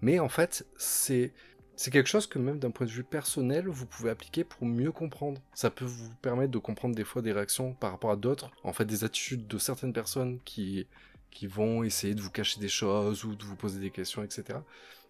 [0.00, 1.32] Mais en fait, c'est
[1.78, 4.92] c'est quelque chose que même d'un point de vue personnel, vous pouvez appliquer pour mieux
[4.92, 5.42] comprendre.
[5.52, 8.72] Ça peut vous permettre de comprendre des fois des réactions par rapport à d'autres, en
[8.72, 10.86] fait des attitudes de certaines personnes qui,
[11.30, 14.60] qui vont essayer de vous cacher des choses ou de vous poser des questions, etc.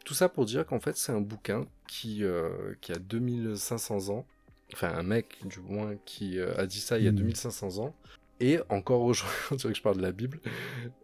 [0.07, 4.25] Tout ça pour dire qu'en fait c'est un bouquin qui, euh, qui a 2500 ans,
[4.73, 7.81] enfin un mec du moins qui euh, a dit ça il y a 2500 hmm.
[7.81, 7.95] ans,
[8.40, 10.40] et encore aujourd'hui, on dirait que je parle de la Bible,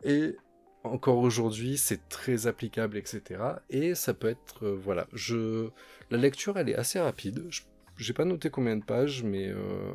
[0.05, 0.37] et
[0.85, 3.43] encore aujourd'hui, c'est très applicable, etc.
[3.71, 5.69] Et ça peut être, euh, voilà, je,
[6.11, 7.49] la lecture, elle est assez rapide.
[7.97, 9.93] J'ai pas noté combien de pages, mais euh,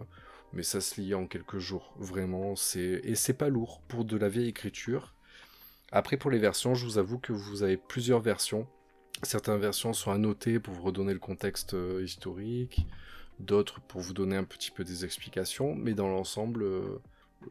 [0.53, 2.55] mais ça se lit en quelques jours, vraiment.
[2.55, 5.13] C'est et c'est pas lourd pour de la vieille écriture.
[5.91, 8.67] Après, pour les versions, je vous avoue que vous avez plusieurs versions.
[9.23, 12.85] Certaines versions sont annotées pour vous redonner le contexte euh, historique,
[13.39, 16.65] d'autres pour vous donner un petit peu des explications, mais dans l'ensemble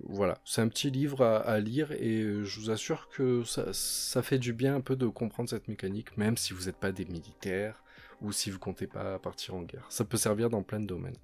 [0.04, 4.38] voilà, c'est un petit livre à, lire et euh, je vous assure que ça, fait
[4.38, 7.82] du bien un peu de comprendre cette mécanique, même si vous n'êtes pas des militaires
[8.20, 9.86] ou si vous comptez pas partir en guerre.
[9.88, 11.16] Ça peut servir dans plein de domaines.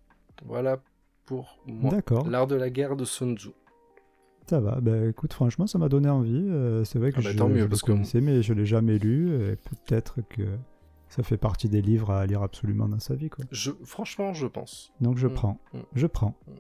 [0.45, 0.81] Voilà
[1.27, 1.95] pour moi.
[2.29, 3.51] L'art de la guerre de Sun Tzu.
[4.49, 6.49] Ça va, bah écoute, franchement, ça m'a donné envie.
[6.51, 9.35] Euh, c'est vrai que ah bah, je, mieux, le connaissais, mais je l'ai jamais lu.
[9.35, 10.43] Et peut-être que
[11.09, 13.31] ça fait partie des livres à lire absolument dans sa vie.
[13.31, 13.45] Quoi.
[13.51, 14.93] Je, franchement, je pense.
[15.01, 15.59] Donc je mm, prends.
[15.73, 15.79] Mm.
[15.95, 16.35] Je prends.
[16.47, 16.53] Mm.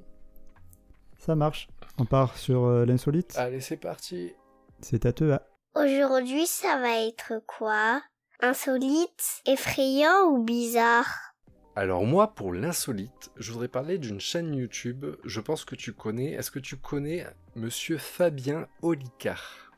[1.18, 1.68] Ça marche.
[1.98, 4.32] On part sur euh, l'insolite Allez, c'est parti.
[4.80, 5.42] C'est à toi.
[5.74, 8.02] Aujourd'hui, ça va être quoi?
[8.40, 11.31] Insolite, effrayant ou bizarre?
[11.74, 16.32] Alors moi, pour l'insolite, je voudrais parler d'une chaîne YouTube, je pense que tu connais.
[16.32, 19.72] Est-ce que tu connais Monsieur Fabien Olicard?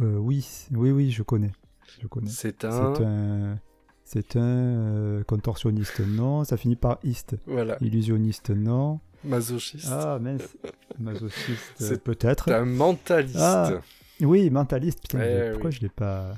[0.00, 1.52] Euh, Oui, oui, oui, je connais.
[2.00, 2.28] Je connais.
[2.30, 3.58] C'est un...
[4.04, 4.40] C'est un...
[4.40, 6.42] Euh, contorsionniste, non.
[6.44, 7.36] Ça finit par iste.
[7.46, 7.76] Voilà.
[7.82, 9.00] Illusionniste, non.
[9.22, 9.88] Masochiste.
[9.90, 10.56] Ah, mince.
[10.98, 12.50] Masochiste, euh, peut-être.
[12.50, 13.36] un mentaliste.
[13.38, 13.80] Ah,
[14.20, 15.02] oui, mentaliste.
[15.02, 16.34] Putain, eh pourquoi je l'ai pas.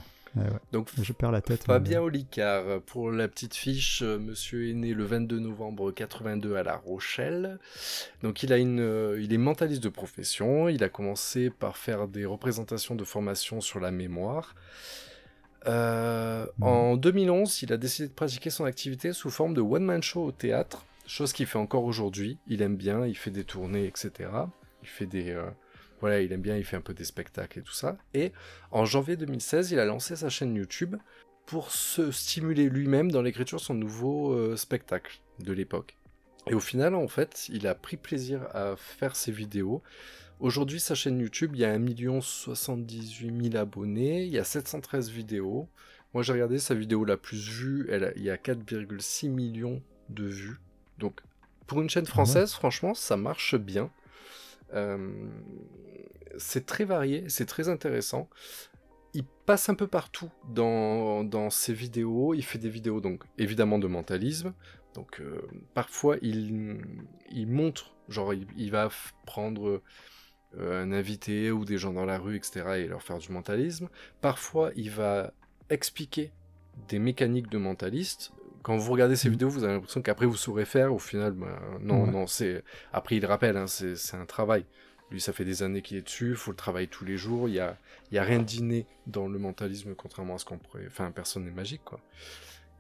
[0.72, 1.64] Donc, je perds la tête.
[1.64, 6.62] Fabien Olicard, pour la petite fiche, euh, monsieur est né le 22 novembre 82 à
[6.62, 7.58] La Rochelle.
[8.22, 10.68] Donc il, a une, euh, il est mentaliste de profession.
[10.68, 14.54] Il a commencé par faire des représentations de formation sur la mémoire.
[15.66, 20.32] En 2011, il a décidé de pratiquer son activité sous forme de one-man show au
[20.32, 22.38] théâtre chose qu'il fait encore aujourd'hui.
[22.46, 24.30] Il aime bien, il fait des tournées, etc.
[24.82, 25.50] Il fait des, euh,
[26.00, 27.98] voilà, il aime bien, il fait un peu des spectacles et tout ça.
[28.14, 28.32] Et
[28.70, 30.96] en janvier 2016, il a lancé sa chaîne YouTube
[31.46, 35.96] pour se stimuler lui-même dans l'écriture de son nouveau euh, spectacle de l'époque.
[36.46, 39.82] Et au final, en fait, il a pris plaisir à faire ses vidéos.
[40.38, 45.10] Aujourd'hui, sa chaîne YouTube, il y a 1 78 000 abonnés, il y a 713
[45.10, 45.68] vidéos.
[46.14, 50.24] Moi, j'ai regardé sa vidéo la plus vue, elle il y a 4,6 millions de
[50.24, 50.60] vues.
[50.98, 51.20] Donc,
[51.66, 53.90] pour une chaîne française, franchement, ça marche bien.
[54.74, 55.12] Euh,
[56.38, 58.28] c'est très varié, c'est très intéressant.
[59.12, 62.34] Il passe un peu partout dans, dans ses vidéos.
[62.34, 64.54] Il fait des vidéos, donc évidemment de mentalisme.
[64.94, 65.40] Donc euh,
[65.74, 66.80] parfois il,
[67.30, 68.88] il montre, genre il, va
[69.24, 69.82] prendre
[70.58, 72.62] euh, un invité ou des gens dans la rue, etc.
[72.76, 73.88] et leur faire du mentalisme.
[74.20, 75.32] Parfois il va
[75.68, 76.32] expliquer
[76.88, 78.32] des mécaniques de mentaliste.
[78.62, 79.32] Quand vous regardez ces mmh.
[79.32, 80.94] vidéos, vous avez l'impression qu'après vous saurez faire.
[80.94, 82.62] Au final, ben, non, non, c'est.
[82.92, 84.64] Après, il rappelle, hein, c'est un travail.
[85.10, 87.48] Lui, ça fait des années qu'il est dessus, il faut le travailler tous les jours.
[87.48, 87.76] Il n'y a,
[88.12, 90.84] y a rien d'inné dans le mentalisme, contrairement à ce qu'on pourrait.
[90.86, 92.00] Enfin, personne n'est magique, quoi.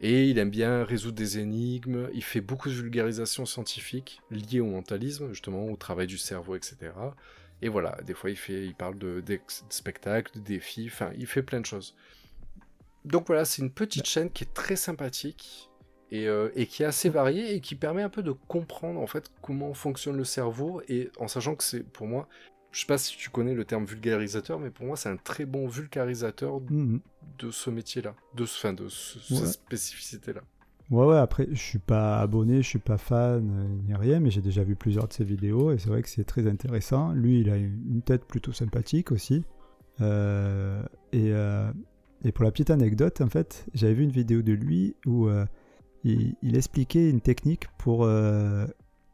[0.02, 2.08] Et il aime bien résoudre des énigmes.
[2.14, 6.92] Il fait beaucoup de vulgarisation scientifique liée au mentalisme, justement, au travail du cerveau, etc.
[7.62, 11.26] Et voilà, des fois, il, fait, il parle de, de spectacles, de défis, enfin, il
[11.26, 11.94] fait plein de choses.
[13.04, 15.69] Donc voilà, c'est une petite chaîne qui est très sympathique
[16.12, 19.30] euh, et, qui est assez variée et qui permet un peu de comprendre en fait
[19.42, 22.28] comment fonctionne le cerveau et en sachant que c'est pour moi,
[22.72, 25.44] je sais pas si tu connais le terme vulgarisateur, mais pour moi c'est un très
[25.44, 27.00] bon vulgarisateur mhm.
[27.38, 30.42] de ce métier-là, de, fin, de cette spécificité-là.
[30.90, 34.32] Ouais, ouais, après, je suis pas abonné, je suis pas fan, euh, ni rien, mais
[34.32, 37.12] j'ai déjà vu plusieurs de ses vidéos et c'est vrai que c'est très intéressant.
[37.12, 39.44] Lui, il a une tête plutôt sympathique aussi.
[40.00, 41.32] Euh, et,
[42.24, 45.46] et pour la petite anecdote, en fait, j'avais vu une vidéo de lui où euh,
[46.04, 48.66] il, expliquait une technique pour euh,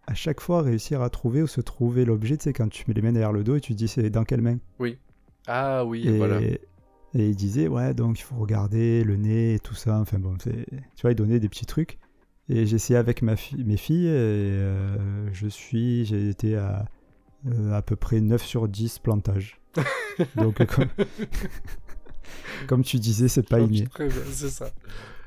[0.06, 2.36] à chaque fois réussir à trouver ou se trouver l'objet.
[2.36, 4.10] Tu sais, quand tu mets les mains derrière le dos et tu te dis c'est
[4.10, 4.98] dans quelle main Oui.
[5.46, 6.40] Ah oui, voilà.
[6.42, 9.98] Et il disait, ouais, donc il faut regarder le nez et tout ça.
[9.98, 10.50] Enfin bon, tu
[11.02, 11.98] vois, il donnait des petits trucs.
[12.48, 16.86] Et essayé avec ma mes filles et euh, je suis, j'ai été à
[17.72, 19.60] à peu près 9 sur 10 plantages.
[20.36, 20.60] donc,
[22.66, 23.86] Comme tu disais, c'est pas inné.
[24.32, 24.70] C'est ça.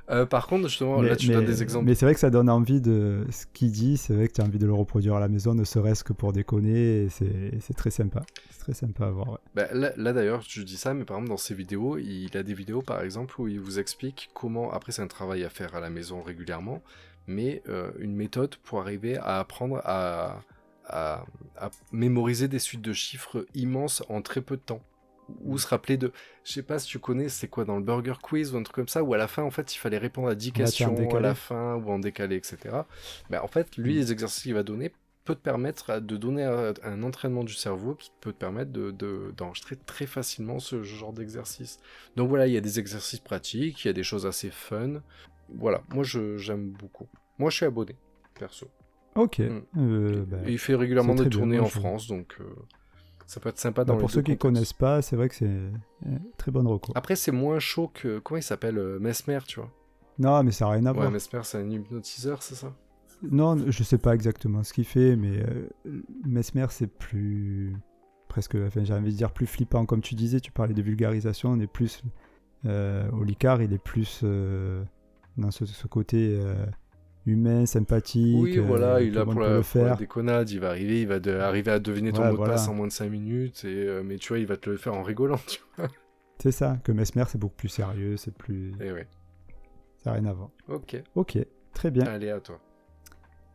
[0.09, 1.85] Euh, par contre, justement, là, tu donnes des exemples.
[1.85, 3.25] Mais c'est vrai que ça donne envie de.
[3.29, 5.53] Ce qu'il dit, c'est vrai que tu as envie de le reproduire à la maison,
[5.53, 7.07] ne serait-ce que pour déconner.
[7.09, 8.23] C'est très sympa.
[8.49, 9.39] C'est très sympa à voir.
[9.55, 12.53] Bah, là, d'ailleurs, je dis ça, mais par exemple, dans ses vidéos, il a des
[12.53, 14.71] vidéos, par exemple, où il vous explique comment.
[14.71, 16.81] Après, c'est un travail à faire à la maison régulièrement,
[17.27, 20.41] mais euh, une méthode pour arriver à apprendre à,
[20.85, 21.23] à
[21.91, 24.81] mémoriser des suites de chiffres immenses en très peu de temps
[25.43, 26.11] ou se rappeler de,
[26.43, 28.75] je sais pas si tu connais, c'est quoi dans le Burger Quiz ou un truc
[28.75, 31.19] comme ça, où à la fin, en fait, il fallait répondre à 10 questions à
[31.19, 32.57] la fin ou en décalé, etc.
[33.29, 33.97] Ben, en fait, lui, mm.
[33.97, 34.91] les exercices qu'il va donner
[35.25, 39.81] peut te permettre de donner un, entraînement du cerveau qui peut te permettre d'enregistrer de,
[39.85, 41.79] très facilement ce genre d'exercice.
[42.15, 45.01] Donc voilà, il y a des exercices pratiques, il y a des choses assez fun.
[45.53, 47.07] Voilà, moi j'aime beaucoup.
[47.37, 47.95] Moi je suis abonné,
[48.39, 48.69] perso.
[49.13, 49.39] Ok.
[49.39, 49.61] Mm.
[49.77, 52.45] Euh, ben, il fait régulièrement des tournées en France, donc euh,
[53.29, 55.35] ça peut être sympa dans bah, Pour ceux qui ne connaissent pas, c'est vrai que
[55.35, 56.97] c'est une très bonne recours.
[56.97, 58.17] Après, c'est moins chaud que.
[58.17, 59.69] Comment il s'appelle euh, Mesmer, tu vois?
[60.17, 61.11] Non, mais ça n'a rien à voir.
[61.11, 62.73] Mesmer, c'est un hypnotiseur, c'est ça?
[63.21, 67.75] Non, je sais pas exactement ce qu'il fait, mais euh, Mesmer, c'est plus.
[68.29, 69.85] Presque, enfin, j'ai envie de dire plus flippant.
[69.85, 72.01] Comme tu disais, tu parlais de vulgarisation, on est plus.
[72.65, 76.41] Euh, Olicard, il est plus dans ce, ce côté
[77.29, 78.37] humain, sympathique.
[78.37, 79.97] Oui, voilà, euh, il a pour, la, faire.
[79.97, 82.87] déconnade, il va arriver, il va arriver à deviner ton mot de passe en moins
[82.87, 85.39] de 5 minutes, et, euh, mais tu vois, il va te le faire en rigolant,
[85.47, 85.87] tu vois.
[86.39, 88.71] C'est ça, que Mesmer, c'est beaucoup plus sérieux, c'est plus...
[88.79, 89.07] Et eh ouais.
[89.97, 90.49] Ça n'a rien à voir.
[90.69, 91.01] Ok.
[91.15, 91.37] Ok,
[91.73, 92.05] très bien.
[92.05, 92.59] Allez, à toi.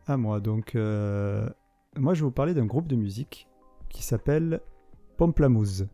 [0.06, 0.74] À moi, donc...
[0.74, 1.48] Euh,
[1.96, 3.48] moi, je vais vous parler d'un groupe de musique
[3.88, 4.60] qui s'appelle
[5.16, 5.86] Pomplamoose.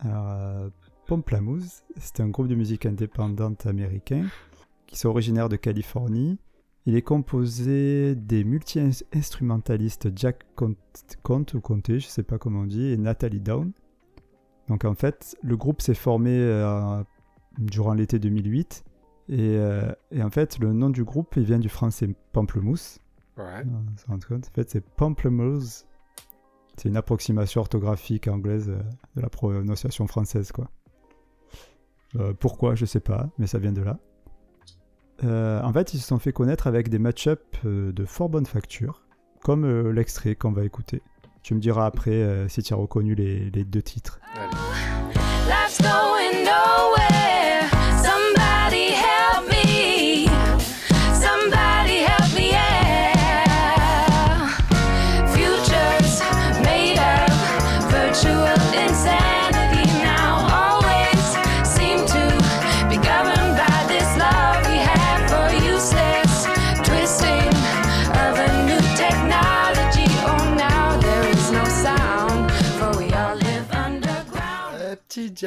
[0.00, 0.70] Alors,
[1.06, 4.26] Pomplamoose, c'est un groupe de musique indépendante américain
[4.86, 6.38] qui sont originaires de Californie.
[6.88, 12.64] Il est composé des multi-instrumentalistes Jack Conte ou Conte, je ne sais pas comment on
[12.64, 13.72] dit, et Nathalie Down.
[14.68, 17.04] Donc en fait, le groupe s'est formé euh,
[17.58, 18.86] durant l'été 2008.
[19.28, 23.00] Euh, et, en fait, le nom du groupe, il vient du français pamplemousse.
[23.36, 23.64] Ouais.
[24.08, 24.18] En
[24.54, 25.84] fait, c'est pamplemousse.
[26.78, 28.80] C'est une approximation orthographique anglaise euh,
[29.14, 30.70] de la prononciation française, quoi.
[32.40, 33.98] pourquoi, je sais pas, mais ça vient de là.
[35.24, 38.46] Euh, en fait, ils se sont fait connaître avec des match-ups euh, de fort bonne
[38.46, 39.02] facture,
[39.42, 41.02] comme euh, l'extrait qu'on va écouter.
[41.42, 44.20] Tu me diras après si tu as reconnu les, les deux titres.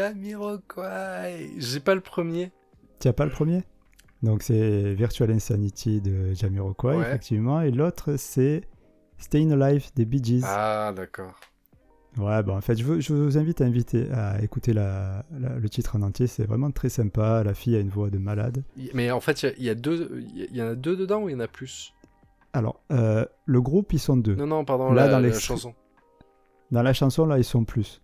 [0.10, 1.50] Jamiroquai.
[1.58, 2.52] J'ai pas le premier.
[3.00, 3.64] Tu as pas le premier?
[4.24, 7.02] Donc c'est Virtual Insanity de Jamiroquai, Ouais.
[7.02, 7.62] effectivement.
[7.62, 8.62] Et l'autre, c'est
[9.18, 10.44] Staying Alive des Bee Gees.
[10.46, 11.40] Ah, d'accord.
[12.18, 15.96] Ouais, bon, en fait, je, vous invite à, inviter, à écouter la- la- le titre
[15.96, 16.28] en entier.
[16.28, 17.42] C'est vraiment très sympa.
[17.44, 18.64] La fille a une voix de malade.
[18.94, 20.68] Mais en fait, il y a- y, a deux, il y a- il y en
[20.68, 21.94] a deux dedans ou il y en a plus?
[22.54, 24.36] Alors, euh, le groupe, ils sont deux.
[24.36, 25.74] Non, non, pardon, Là, la, dans la chanson.
[26.72, 28.02] Dans la chanson, là, ils sont plus.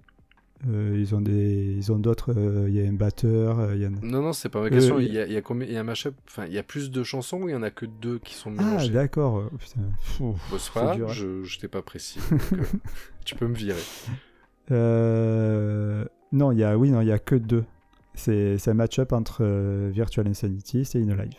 [0.68, 2.34] Euh, ils ont des, ils ont d'autres.
[2.36, 3.60] euh, Il y a un batteur.
[3.60, 4.98] euh, il y en a- Non, non, c'est pas ma Euh, question.
[5.00, 6.58] il- y, a, il y a combien Il y a un mashup Enfin, il y
[6.58, 8.90] a plus de chansons ou il y en a que deux qui sont Ah, mélangées
[8.92, 9.38] d'accord.
[9.38, 9.82] euh, putain.
[10.00, 10.20] Pfff.
[10.20, 11.14] Bon, c'est c'est pas grave, dur, hein.
[11.14, 12.20] je, je t'ai pas précis.
[12.32, 12.64] donc, euh,
[13.24, 13.80] tu peux me virer.
[14.72, 17.64] Euh, Non, il y a, oui, non, il y a que deux.
[18.16, 21.34] C'est un match-up entre euh, Virtual Insanity et Staying Alive.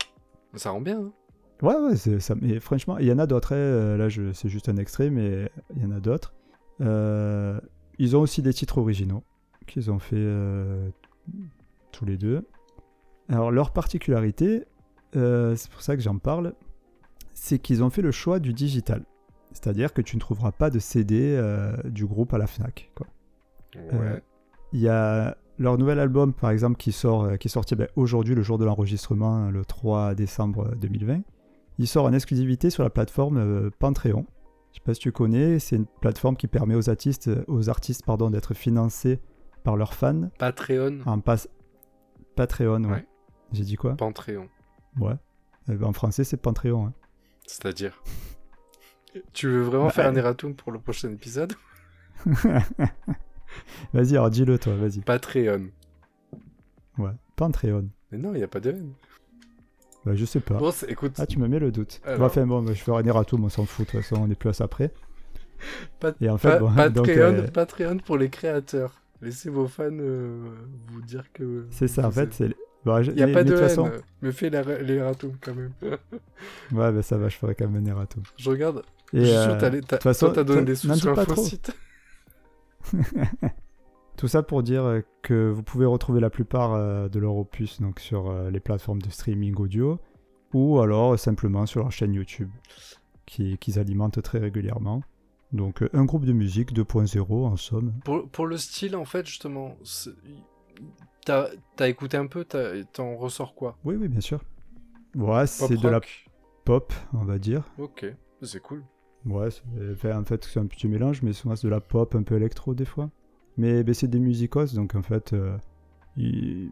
[0.54, 1.12] Ça rend bien, hein
[1.60, 3.52] Ouais, ouais, ça, mais franchement, il y en a d'autres.
[3.52, 6.32] hein, euh, Là, je- c'est juste un extrait, mais il y en a d'autres.
[6.80, 7.60] Euh,
[7.98, 9.22] ils ont aussi des titres originaux
[9.66, 10.88] qu'ils ont fait euh,
[11.92, 12.46] tous les deux.
[13.28, 14.64] Alors, leur particularité,
[15.14, 16.54] euh, c'est pour ça que j'en parle,
[17.34, 19.04] c'est qu'ils ont fait le choix du digital.
[19.52, 22.90] C'est-à-dire que tu ne trouveras pas de CD euh, du groupe à la Fnac.
[23.76, 24.22] Ouais.
[24.72, 28.34] Il y a leur nouvel album, par exemple, qui, sort, qui est sorti ben, aujourd'hui,
[28.34, 31.20] le jour de l'enregistrement, le 3 décembre 2020.
[31.78, 34.26] Il sort en exclusivité sur la plateforme Pantréon.
[34.78, 38.04] Je sais pas si tu connais, c'est une plateforme qui permet aux artistes, aux artistes
[38.06, 39.20] pardon, d'être financés
[39.64, 41.48] par leurs fans Patreon, en passe
[42.36, 42.84] Patreon.
[42.84, 42.90] Ouais.
[42.92, 43.06] Ouais.
[43.52, 43.96] J'ai dit quoi?
[43.96, 44.48] Pantréon.
[45.00, 45.14] Ouais.
[45.68, 46.86] Eh ben, en français, c'est Pantréon.
[46.86, 46.92] hein.
[47.46, 48.02] C'est-à-dire?
[49.32, 51.54] Tu veux vraiment Bah, faire un euh, erratum pour le prochain épisode?
[53.92, 55.00] Vas-y, alors dis-le toi, vas-y.
[55.00, 55.70] Patreon.
[56.98, 57.12] Ouais.
[57.34, 57.88] Pantréon.
[58.12, 58.92] Mais non, il n'y a pas de N.
[60.08, 60.54] Bah, je sais pas.
[60.54, 62.00] Bon, écoute, Ah, tu me mets le doute.
[62.04, 62.20] Alors.
[62.20, 64.30] Bon, Enfin, bon, bah, je ferai un erratum, on s'en fout, de toute façon, on
[64.30, 64.90] est plus à ça près.
[66.00, 69.02] Pat- Et en fait, Pa- bon, Patreon, donc, euh, Patreon pour les créateurs.
[69.20, 70.46] Laissez vos fans euh,
[70.86, 71.66] vous dire que.
[71.70, 72.48] c'est ça, en fait, c'est...
[72.86, 73.90] Je- Il n'y a mais- pas de haine, façon-
[74.22, 75.72] mais fais la- l'erratum quand même.
[76.72, 78.22] Ouais, bah, ça va, je ferai quand même un erratum.
[78.38, 78.82] Je regarde,
[79.12, 80.74] Et, je suis euh, sûr que t'as les- t'as- toute façon, toi, t'as donné des
[80.74, 81.44] sous sur dis pas trop.
[84.18, 87.80] Tout ça pour dire euh, que vous pouvez retrouver la plupart euh, de leur opus
[87.80, 89.98] donc, sur euh, les plateformes de streaming audio
[90.52, 92.50] ou alors simplement sur leur chaîne YouTube
[93.26, 95.02] qui- qu'ils alimentent très régulièrement.
[95.52, 97.92] Donc un groupe de musique 2.0 en somme.
[98.04, 99.76] Pour, pour le style, en fait, justement,
[101.24, 101.46] t'as
[101.78, 102.44] as écouté un peu,
[102.92, 103.78] t'en ressors quoi?
[103.84, 104.40] Oui, oui, bien sûr.
[105.14, 106.00] Ouais, c'est de la
[106.64, 107.62] pop, on va dire.
[107.78, 108.04] Ok,
[108.42, 108.82] c'est cool.
[109.26, 109.48] Ouais,
[110.12, 112.74] en fait, c'est un petit mélange, mais souvent c'est de la pop, un peu électro
[112.74, 113.10] des fois.
[113.58, 115.56] Mais ben, c'est des musicos, donc en fait, euh,
[116.16, 116.70] il-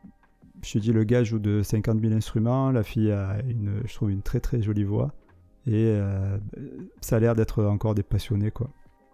[0.62, 3.94] je te dis, le gars joue de 50 000 instruments, la fille a, une, je
[3.94, 5.12] trouve, une très très jolie voix,
[5.66, 6.38] et euh,
[7.00, 8.70] ça a l'air d'être encore des passionnés, quoi.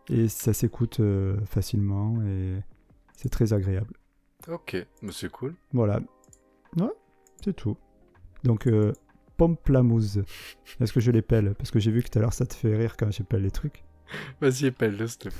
[0.08, 2.58] Et ça s'écoute euh, facilement, et
[3.16, 3.94] c'est très agréable.
[4.48, 4.76] Ok,
[5.10, 5.54] c'est cool.
[5.72, 6.00] Voilà.
[6.76, 6.90] Ouais,
[7.44, 7.76] c'est tout.
[8.44, 8.92] Donc, euh,
[9.36, 10.22] Pomplamoose.
[10.80, 12.76] Est-ce que je l'épelle Parce que j'ai vu que tout à l'heure ça te fait
[12.76, 13.82] rire quand j'épelle les trucs.
[14.40, 15.38] Vas-y, épelle-le, s'il te plaît.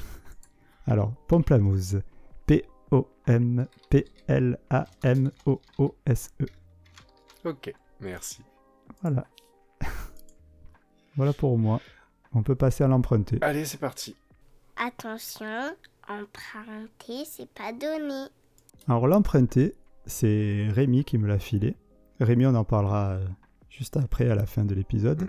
[0.86, 2.00] Alors, Pomplamoose.
[5.22, 6.46] P-O-M-P-L-A-M-O-O-S-E.
[7.44, 8.42] Ok, merci.
[9.02, 9.26] Voilà.
[11.16, 11.80] voilà pour moi.
[12.34, 13.38] On peut passer à l'emprunter.
[13.40, 14.14] Allez, c'est parti.
[14.76, 15.74] Attention,
[16.08, 18.26] emprunter, c'est pas donné.
[18.88, 19.74] Alors, l'emprunter,
[20.06, 21.76] c'est Rémi qui me l'a filé.
[22.20, 23.26] Rémi, on en parlera euh,
[23.68, 25.28] juste après, à la fin de l'épisode.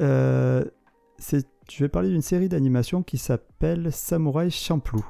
[0.00, 0.64] Euh,
[1.18, 5.04] c'est- je vais parler d'une série d'animation qui s'appelle Samouraï Champloo.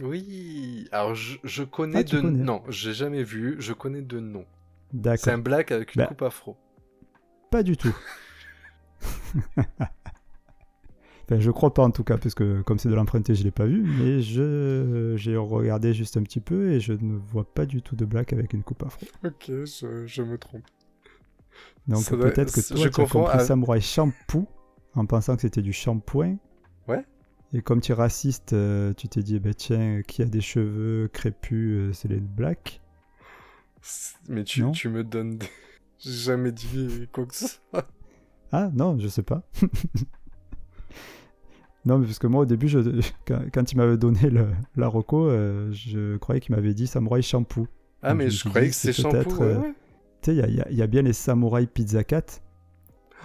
[0.00, 2.42] Oui, alors je, je connais Ah, de connais.
[2.44, 4.44] Non, j'ai jamais vu, je connais de nom.
[4.90, 5.32] C'est D'accord.
[5.34, 6.06] un black avec une Bah.
[6.06, 6.56] coupe afro.
[7.50, 7.94] Pas du tout.
[9.58, 13.50] enfin, je crois pas en tout cas, parce que comme c'est de l'emprunter, je l'ai
[13.50, 17.66] pas vu, mais je j'ai regardé juste un petit peu et je ne vois pas
[17.66, 19.06] du tout de black avec une coupe afro.
[19.24, 20.64] Ok, je, je me trompe.
[21.86, 24.46] Donc Ça doit- peut-être que je toi, tu as compris avec- Samouraï Shampoo
[24.94, 26.36] en pensant que c'était du shampoing.
[26.86, 27.04] Ouais.
[27.54, 31.08] Et comme tu es raciste, euh, tu t'es dit, ben, tiens, qui a des cheveux
[31.12, 32.80] crépus, euh, c'est les blacks?
[34.28, 34.72] Mais tu, Non.
[34.72, 35.46] tu me donnes des...
[35.98, 37.88] J'ai jamais dit quoi que ce soit.
[38.52, 39.42] Ah non, je sais pas.
[41.84, 42.78] non, mais parce que moi au début, je,
[43.26, 44.88] quand, quand il m'avait donné le, la
[45.30, 47.66] euh, je croyais qu'il m'avait dit Samouraï Shampoo.
[48.02, 49.30] Ah, Donc, mais je croyais que c'était c'est shampoo.
[49.40, 49.72] ouais, euh.
[50.22, 52.26] Tu sais, il y a- y, y bien les Samouraï Pizza Cat.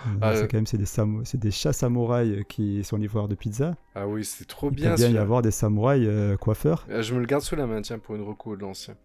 [0.06, 0.18] Mm.
[0.22, 0.86] Ah, euh, c'est quand même c'est des,
[1.24, 3.76] c'est chats samouraïs euh, qui sont livreurs de pizza.
[3.96, 4.92] Ah oui, c'est trop il bien.
[4.92, 6.86] Il peut bien y avoir des samouraïs euh, coiffeurs.
[6.90, 8.96] Euh, je me le garde sous la main, tiens, pour une reco de l'ancien.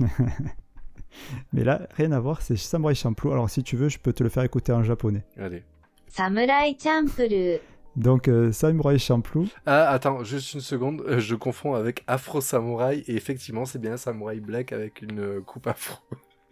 [1.52, 3.32] Mais là, rien à voir, c'est Samurai Champloo.
[3.32, 5.24] Alors si tu veux, je peux te le faire écouter en japonais.
[5.38, 5.64] Allez.
[6.06, 7.58] Samurai Champloo.
[7.96, 9.46] Donc euh, Samurai Champloo.
[9.66, 13.96] Ah attends, juste une seconde, euh, je confonds avec Afro Samurai et effectivement c'est bien
[13.96, 15.98] Samurai Black avec une coupe afro.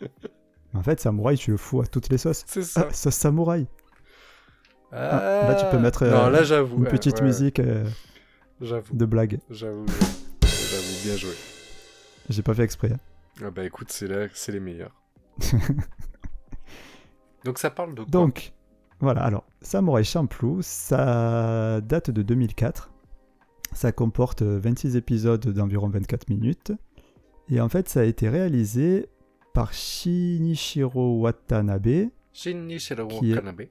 [0.77, 2.45] En fait, samouraï, tu le fous à toutes les sauces.
[2.47, 2.87] C'est ça.
[2.89, 3.66] Ah, sauce samouraï.
[4.93, 6.77] Ah, là, tu peux mettre, non, euh, là, j'avoue.
[6.79, 7.85] Une petite ouais, musique euh,
[8.61, 8.95] J'avoue.
[8.95, 9.41] de blague.
[9.51, 9.85] J'avoue.
[10.43, 11.33] J'avoue, bien joué.
[12.29, 12.93] J'ai pas fait exprès.
[12.93, 12.99] hein.
[13.45, 14.95] Ah bah écoute, c'est là, c'est les meilleurs.
[17.45, 18.11] Donc ça parle de quoi?
[18.11, 18.53] Donc,
[19.01, 19.22] voilà.
[19.22, 22.91] Alors, Samurai Champloo, ça date de 2004.
[23.72, 26.72] Ça comporte euh, 26 épisodes d'environ 24 minutes.
[27.51, 29.09] Et en fait, ça a été réalisé
[29.57, 33.63] par Shinichiro Watanabe, Shinichiro est- Watanabe.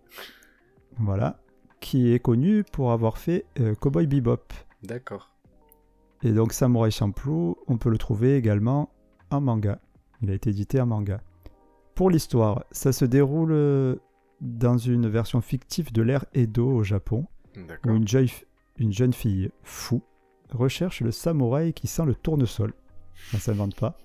[0.98, 1.40] voilà,
[1.80, 4.52] qui est connu pour avoir fait euh, Cowboy Bebop.
[4.82, 5.30] D'accord.
[6.24, 8.90] Et donc Samurai Champloo, on peut le trouver également
[9.30, 9.80] en manga.
[10.24, 11.22] Il a été édité en manga.
[11.94, 13.96] Pour l'histoire, ça se déroule euh,
[14.42, 17.94] dans une version fictive de l'ère Edo au Japon, où D'accord.
[17.94, 18.28] une, jeune-
[18.80, 20.02] une jeune fille fou
[20.52, 22.74] recherche le samouraï qui sent le tournesol.
[23.32, 23.96] Ça s'invente pas.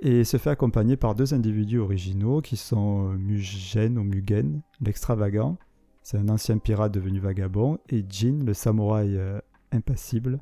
[0.00, 5.58] Et se fait accompagner par deux individus originaux qui sont euh, Mugen ou Mugen, l'extravagant.
[6.02, 7.78] C'est un ancien pirate devenu vagabond.
[7.88, 9.40] Et Jin, le samouraï euh,
[9.72, 10.40] impassible.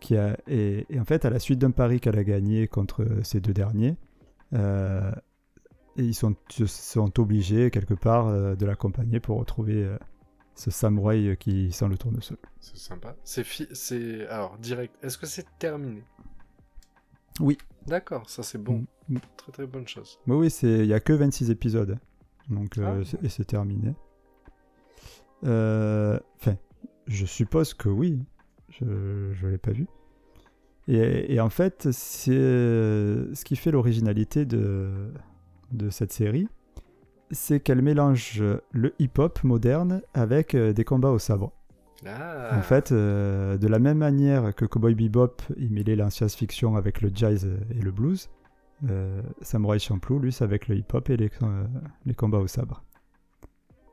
[0.00, 3.06] Qui a, et, et en fait, à la suite d'un pari qu'elle a gagné contre
[3.22, 3.96] ces deux derniers,
[4.52, 5.12] euh,
[5.96, 9.88] et ils sont, sont obligés quelque part euh, de l'accompagner pour retrouver
[10.56, 12.36] ce samouraï qui sent le tournesol.
[12.58, 13.14] C'est sympa.
[13.22, 13.68] C'est fi...
[13.72, 14.92] c'est alors direct.
[15.04, 16.02] Est-ce que c'est terminé?
[17.38, 17.56] Oui.
[17.86, 18.84] D'accord, ça c'est bon.
[19.08, 19.16] Mm.
[19.36, 20.18] Très très bonne chose.
[20.26, 21.98] Mais oui, c'est il y a que 26 épisodes.
[22.48, 23.16] Donc euh, Ah.
[23.22, 23.94] et c'est terminé.
[25.44, 26.56] Euh, Enfin,
[27.06, 28.20] je suppose que oui.
[28.68, 29.86] Je ne l'ai pas vu.
[30.88, 35.12] Et, et en fait, c'est euh, ce qui fait l'originalité de,
[35.72, 36.48] de cette série,
[37.30, 41.52] c'est qu'elle mélange le hip-hop moderne avec des combats au sabre.
[42.06, 42.56] Ah.
[42.58, 47.00] En fait, euh, de la même manière que Cowboy Bebop, il mêlait la science-fiction avec
[47.00, 48.28] le jazz et le blues,
[48.90, 51.64] euh, Samurai Champloo, lui, c'est avec le hip-hop et les, euh,
[52.04, 52.82] les combats au sabre.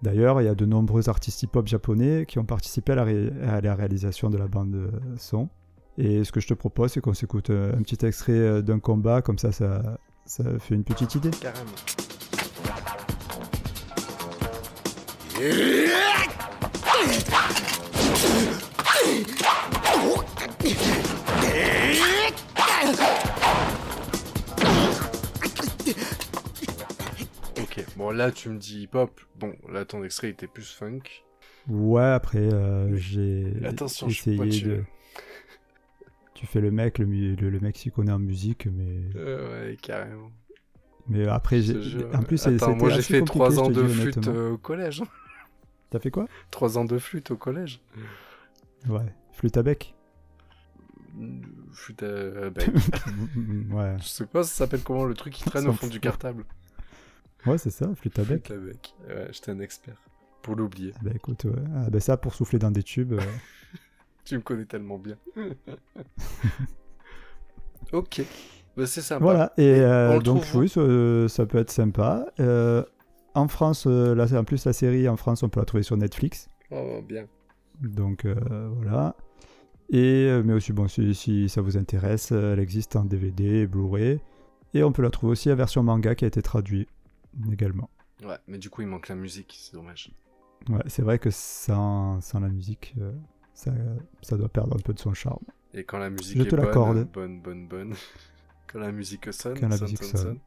[0.02, 3.32] D'ailleurs, il y a de nombreux artistes hip-hop japonais qui ont participé à la, ré-
[3.48, 5.50] à la réalisation de la bande son.
[5.98, 9.38] Et ce que je te propose, c'est qu'on s'écoute un petit extrait d'un combat, comme
[9.38, 11.32] ça, ça, ça fait une petite idée.
[11.32, 11.76] Carrément.
[27.62, 29.20] Ok, bon là tu me dis hip-hop.
[29.38, 31.02] Bon, là ton extrait était plus funk.
[31.68, 34.64] Ouais, après, euh, j'ai Attention, je suis essayé pointu.
[34.66, 34.84] de...
[36.34, 39.68] Tu fais le mec, le, mu- le, le mec s'y connaît en musique, mais, Euh,
[39.72, 40.32] ouais, carrément.
[41.10, 43.88] mais après, Je j'ai- en plus, Attends, moi j'ai fait compliqué, 3 je ans de
[43.88, 45.04] flûte euh, au collège.
[45.90, 46.28] T'as fait quoi?
[46.52, 47.82] 3 ans de flûte au collège.
[48.88, 49.96] Ouais, flûte à bec?
[51.74, 52.70] Flûte à bec.
[53.72, 56.46] ouais, Je sais pas, ça s'appelle comment le truc qui traîne au fond du cartable.
[57.46, 58.46] ouais c'est ça, flûte à bec.
[58.48, 58.94] Flûte à bec.
[59.08, 59.98] Ouais, j'étais un expert.
[60.42, 60.94] Pour l'oublier.
[61.02, 61.52] Bah écoute, ouais.
[61.76, 63.14] Ah, bah, ça pour souffler dans des tubes.
[63.14, 63.20] euh,
[64.24, 65.18] Tu me connais tellement bien.
[67.92, 68.22] ok.
[68.78, 69.24] Bah, c'est sympa.
[69.24, 72.28] Voilà, et euh, donc trouve où oui, ça, ça peut être sympa.
[72.40, 72.84] Euh,
[73.40, 75.98] en France, euh, là, en plus la série, en France, on peut la trouver sur
[75.98, 76.50] Netflix.
[76.72, 77.26] Oh, bien.
[77.82, 79.16] Donc euh, voilà.
[79.92, 83.68] Et, euh, mais aussi, bon, si, si ça vous intéresse, elle existe en DVD et
[83.68, 84.20] Blu-ray.
[84.74, 86.90] Et on peut la trouver aussi en version manga qui a été traduite
[87.52, 87.90] également.
[88.24, 90.12] Ouais, mais du coup, il manque la musique, c'est dommage.
[90.70, 93.14] Ouais, c'est vrai que sans, sans la musique, euh,
[93.54, 93.72] ça,
[94.22, 95.40] ça doit perdre un peu de son charme.
[95.74, 97.08] Et quand la musique Je est te bonne, l'accorde.
[97.12, 97.94] bonne, bonne, bonne.
[98.72, 100.22] quand la musique sonne, Quand la musique sonne.
[100.22, 100.40] sonne.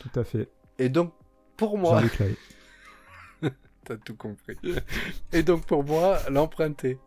[0.00, 0.48] Tout à fait.
[0.78, 1.12] Et donc,
[1.58, 2.00] pour moi.
[3.84, 4.56] T'as tout compris.
[5.32, 6.98] Et donc pour moi, l'emprunter.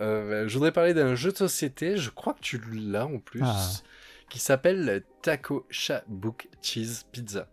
[0.00, 3.42] Euh, je voudrais parler d'un jeu de société, je crois que tu l'as en plus,
[3.44, 3.66] Ah.
[4.30, 7.48] qui s'appelle Taco Shabook Cheese Pizza.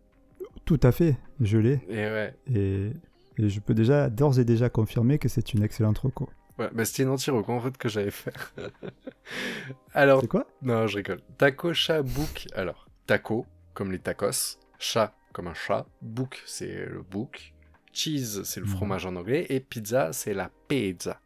[0.64, 1.82] Tout à fait, je l'ai.
[1.90, 2.92] Et ouais, Et,
[3.38, 6.30] et je peux déjà, d'ores et déjà confirmer que c'est une excellente reco.
[6.60, 8.34] ouais bah c'était une anti-reco en fait que j'avais fait.
[9.94, 10.48] Alors, C'est quoi?
[10.62, 11.22] Non, je rigole.
[11.38, 17.54] Taco Shabook, alors, taco, comme les tacos, chat, comme un chat, book, c'est le book,
[17.92, 18.72] cheese, c'est le Mhm.
[18.72, 21.20] fromage en anglais, et pizza, c'est la pizza.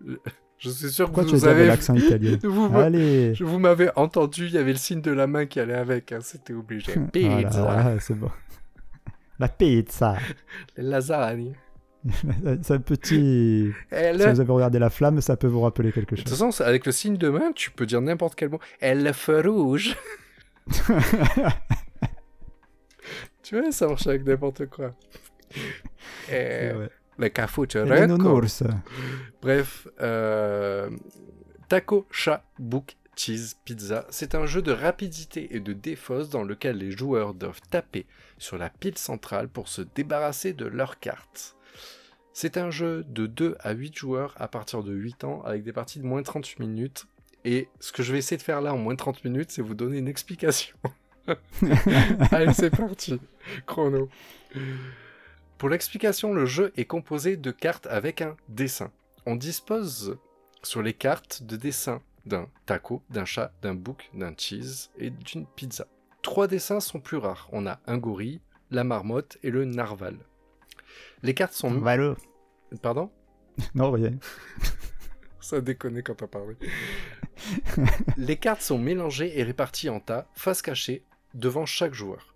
[0.58, 1.66] Je suis sûr Pourquoi que tu vous avec avez...
[1.66, 5.26] l'accent italien Vous, Allez Je vous m'avez entendu, il y avait le signe de la
[5.26, 6.92] main qui allait avec, hein, c'était obligé.
[7.12, 8.30] Pizza, voilà, c'est bon.
[9.38, 10.16] La pizza
[10.76, 11.54] les lasagnes.
[12.62, 13.72] C'est un petit...
[13.90, 14.20] Elle...
[14.20, 16.38] Si vous avez regardé la flamme, ça peut vous rappeler quelque De toute chose.
[16.38, 18.60] façon, avec le signe de main, tu peux dire n'importe quel mot.
[18.80, 19.96] Elle feu rouge.
[23.54, 24.90] Tu vois, ça marche avec n'importe quoi.
[27.84, 28.00] Vrai.
[28.00, 28.64] le nounours.
[29.40, 30.90] Bref, euh,
[31.68, 36.78] taco, chat, book, Cheese Pizza, c'est un jeu de rapidité et de défausse dans lequel
[36.78, 38.06] les joueurs doivent taper
[38.38, 41.56] sur la pile centrale pour se débarrasser de leurs cartes.
[42.32, 45.72] C'est un jeu de 2 à 8 joueurs à partir de 8 ans avec des
[45.72, 47.06] parties de moins de 38 minutes.
[47.44, 49.62] Et ce que je vais essayer de faire là en moins de 30 minutes, c'est
[49.62, 50.76] vous donner une explication.
[52.30, 53.20] Allez, c'est parti.
[53.66, 54.08] Chrono.
[55.58, 58.90] Pour l'explication, le jeu est composé de cartes avec un dessin.
[59.26, 60.18] On dispose
[60.62, 65.46] sur les cartes de dessins d'un taco, d'un chat, d'un bouc, d'un cheese et d'une
[65.46, 65.86] pizza.
[66.22, 67.48] Trois dessins sont plus rares.
[67.52, 70.18] On a un gorille, la marmotte et le narval.
[71.22, 71.70] Les cartes sont...
[71.70, 72.16] Valo.
[72.82, 73.10] Pardon?
[73.74, 74.10] Non, rien.
[75.40, 76.56] Ça a déconné quand t'as parlé.
[78.16, 81.04] Les cartes sont mélangées et réparties en tas, face cachée,
[81.34, 82.34] devant chaque joueur.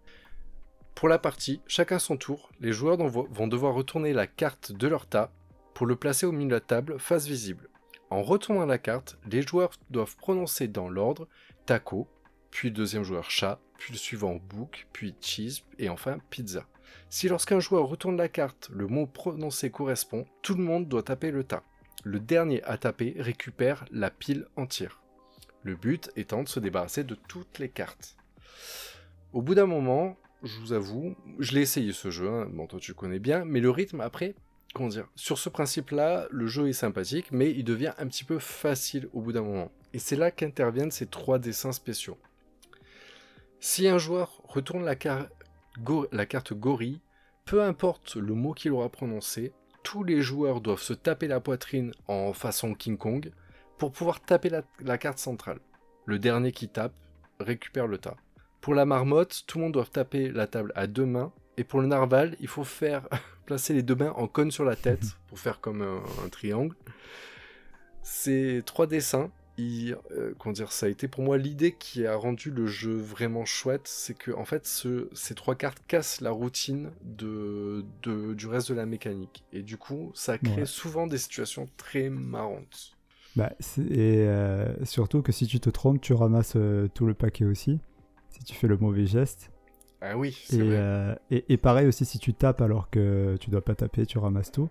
[0.95, 5.07] Pour la partie, chacun son tour, les joueurs vont devoir retourner la carte de leur
[5.07, 5.33] tas
[5.75, 7.69] pour le placer au milieu de la table, face visible.
[8.11, 11.29] En retournant la carte, les joueurs doivent prononcer dans l'ordre
[11.67, 12.09] taco,
[12.51, 16.67] puis deuxième joueur chat, puis le suivant bouc, puis cheese, et enfin pizza.
[17.11, 21.31] Si lorsqu'un joueur retourne la carte, le mot prononcé correspond, tout le monde doit taper
[21.31, 21.63] le tas.
[22.03, 25.01] Le dernier à taper récupère la pile entière.
[25.63, 28.17] Le but étant de se débarrasser de toutes les cartes.
[29.35, 32.81] Au bout d'un moment, je vous avoue, je l'ai essayé ce jeu, hein, bon toi
[32.81, 34.35] tu connais bien, mais le rythme après,
[34.75, 38.39] comment dire, sur ce principe-là, le jeu est sympathique, mais il devient un petit peu
[38.39, 39.71] facile au bout d'un moment.
[39.93, 42.17] Et c'est là qu'interviennent ces trois dessins spéciaux.
[43.61, 47.01] Si un joueur retourne la, carte gorille,
[47.45, 49.53] peu importe le mot qu'il aura prononcé,
[49.83, 53.31] tous les joueurs doivent se taper la poitrine en façon King Kong
[53.77, 54.51] pour pouvoir taper
[54.81, 55.61] la carte centrale.
[56.07, 56.95] Le dernier qui tape
[57.41, 58.17] récupère le tas.
[58.61, 61.33] Pour la marmotte, tout le monde doit taper la table à deux mains.
[61.57, 63.09] Et pour le narval, il faut faire
[63.47, 66.75] placer les deux mains en cône sur la tête pour faire comme un, un triangle.
[68.03, 72.15] Ces trois dessins, ils, euh, comment dire, ça a été pour moi l'idée qui a
[72.15, 76.31] rendu le jeu vraiment chouette, c'est que en fait ce- ces trois cartes cassent la
[76.31, 79.45] routine de, de- du reste de la mécanique.
[79.53, 80.67] Et du coup, ça crée Ouais.
[80.67, 82.93] souvent des situations très marrantes.
[83.37, 87.45] Bah, et euh, surtout que si tu te trompes, tu ramasses euh, tout le paquet
[87.45, 87.79] aussi.
[88.39, 89.51] Si tu fais le mauvais geste.
[90.01, 90.77] Ah oui, c'est Et, vrai.
[90.77, 94.19] euh, et, et pareil aussi, si tu tapes alors que tu dois pas taper, tu
[94.19, 94.69] ramasses tout.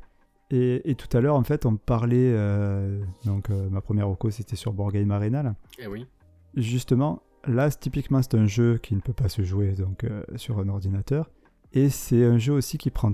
[0.51, 2.32] Et, et tout à l'heure, en fait, on parlait.
[2.34, 5.43] euh, donc, euh, ma première reco, c'était sur Board Game Arena.
[5.43, 5.55] là.
[5.80, 6.07] Eh oui.
[6.55, 10.05] Justement, là, typiquement, c'est un jeu qui ne peut pas se jouer donc,
[10.38, 11.30] sur un ordinateur.
[11.74, 13.11] Et c'est un jeu aussi qui prend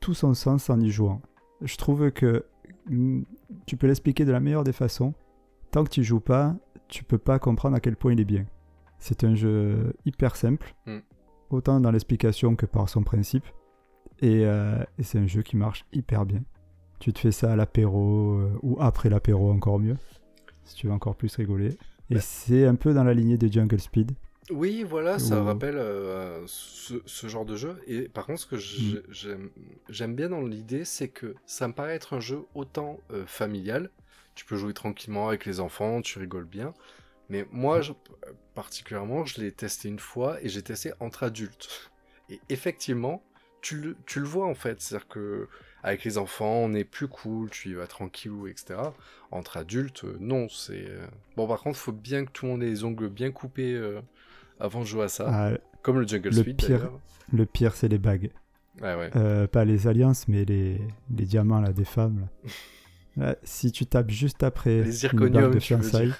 [0.00, 1.22] tout son sens en y jouant.
[1.60, 2.44] Je trouve que
[2.90, 3.22] mm,
[3.66, 5.14] tu peux l'expliquer de la meilleure des façons.
[5.70, 6.56] Tant que tu joues pas,
[6.88, 8.44] tu peux pas comprendre à quel point il est bien.
[9.02, 10.98] C'est un jeu hyper simple, Mm.
[11.50, 13.44] autant dans l'explication que par son principe.
[14.20, 16.42] Et, euh, et c'est un jeu qui marche hyper bien.
[17.00, 19.96] Tu te fais ça à l'apéro euh, ou après l'apéro encore mieux,
[20.62, 21.70] si tu veux encore plus rigoler.
[22.10, 22.20] Et Ouais.
[22.20, 24.12] c'est un peu dans la lignée de Jungle Speed.
[24.52, 27.76] Oui, voilà, ça rappelle euh, ce, ce genre de jeu.
[27.88, 29.50] Et par contre, ce que j'ai- Mm.
[29.88, 33.90] j'aime bien dans l'idée, c'est que ça me paraît être un jeu autant euh, familial.
[34.36, 36.72] Tu peux jouer tranquillement avec les enfants, tu rigoles bien.
[37.32, 37.92] Mais moi, je-
[38.54, 41.90] particulièrement, je l'ai testé une fois et j'ai testé entre adultes.
[42.28, 43.22] Et effectivement,
[43.62, 44.80] tu le, tu le vois en fait.
[44.82, 45.48] C'est-à-dire que
[45.82, 48.78] avec les enfants, on est plus cool, tu y vas tranquillou, etc.
[49.30, 50.84] Entre adultes, euh, non, c'est...
[50.88, 51.06] euh,
[51.36, 54.00] Bon, par contre, faut bien que tout le monde ait les ongles bien coupés euh,
[54.60, 55.26] avant de jouer à ça.
[55.28, 56.90] Ah, Comme le Jungle le Speed, pire.
[57.32, 58.30] le pire, c'est les bagues.
[58.80, 59.10] Ouais.
[59.16, 60.80] Euh, pas les alliances, mais les,
[61.16, 62.20] les diamants là, des femmes.
[62.44, 62.50] là.
[63.26, 66.14] Là, si tu tapes juste après Les une bague de fiançailles,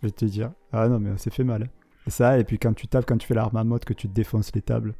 [0.00, 0.52] peux te dire.
[0.72, 1.68] Ah non, mais c'est fait mal.
[2.06, 4.08] Et ça, et puis quand tu tapes, quand tu fais l'arme à mode, que tu
[4.08, 4.94] te défonces les tables.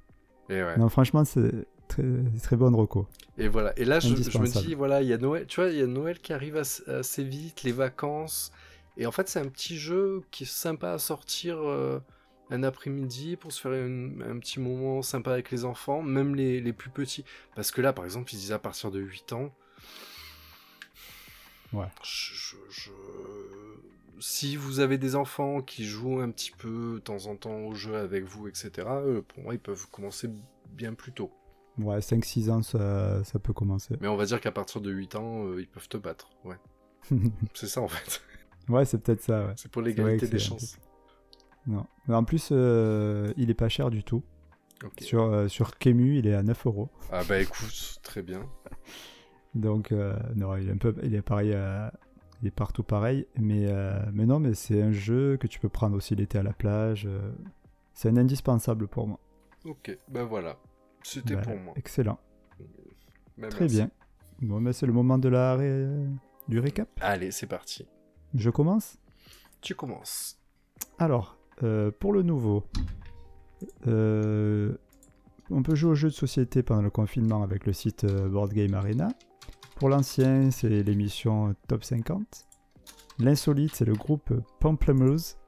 [0.48, 0.76] Et, ouais.
[0.76, 2.02] Non, franchement, c'est très,
[2.42, 3.06] très bonne reco.
[3.38, 3.72] Et voilà.
[3.78, 5.46] Et là, je, je me dis, voilà, il y a Noël.
[5.46, 8.52] Tu vois, il y a Noël qui arrive assez, vite, les vacances.
[8.96, 12.00] Et en fait, c'est un petit jeu qui est sympa à sortir euh,
[12.50, 16.60] un après-midi pour se faire une- un petit moment sympa avec les enfants, même les,
[16.60, 17.24] les plus petits.
[17.54, 19.50] Parce que là, par exemple, ils disent à partir de 8 ans.
[21.72, 21.86] Ouais.
[22.02, 22.56] Je-
[24.20, 27.74] Si vous avez des enfants qui jouent un petit peu de temps en temps au
[27.74, 30.28] jeu avec vous, etc., euh, pour moi, ils peuvent commencer
[30.70, 31.30] bien plus tôt.
[31.78, 33.96] Ouais, 5-6 ans, ça, ça peut commencer.
[34.00, 36.30] Mais on va dire qu'à partir de 8 ans, euh, ils peuvent te battre.
[36.44, 36.56] Ouais.
[37.54, 38.20] C'est ça en fait.
[38.68, 39.52] ouais, c'est peut-être ça, ouais.
[39.56, 40.78] C'est pour l'égalité des chances.
[41.66, 41.86] Non.
[42.06, 44.22] Mais en plus, euh, il est pas cher du tout.
[44.98, 46.88] Sur, euh, sur Kemu, il est à 9 euros.
[47.12, 48.46] Ah bah écoute, très bien.
[49.54, 49.92] Donc,
[50.36, 51.88] non, il est un peu, il est pareil, euh,
[52.42, 53.26] il est partout pareil.
[53.38, 56.42] Mais, euh, mais non, mais c'est un jeu que tu peux prendre aussi l'été à
[56.42, 57.06] la plage.
[57.06, 57.32] euh,
[57.92, 59.18] c'est un indispensable pour moi.
[59.64, 60.56] Ok, bah voilà.
[61.02, 61.74] C'était Bah, pour moi.
[61.76, 62.18] Excellent.
[63.38, 63.76] Bah, Très merci.
[63.76, 63.90] bien.
[64.42, 66.06] Bon, mais c'est le moment de la ré-
[66.48, 66.88] du récap.
[67.00, 67.86] Allez, c'est parti.
[68.34, 68.96] Je commence
[69.62, 70.38] tu commences.
[70.98, 72.64] Alors, euh, pour le nouveau,
[73.86, 74.74] euh,
[75.50, 78.72] on peut jouer aux jeux de société pendant le confinement avec le site Board Game
[78.72, 79.08] Arena.
[79.80, 82.46] Pour l'ancien, c'est l'émission Top 50.
[83.18, 85.38] L'insolite, c'est le groupe Pamplemousse.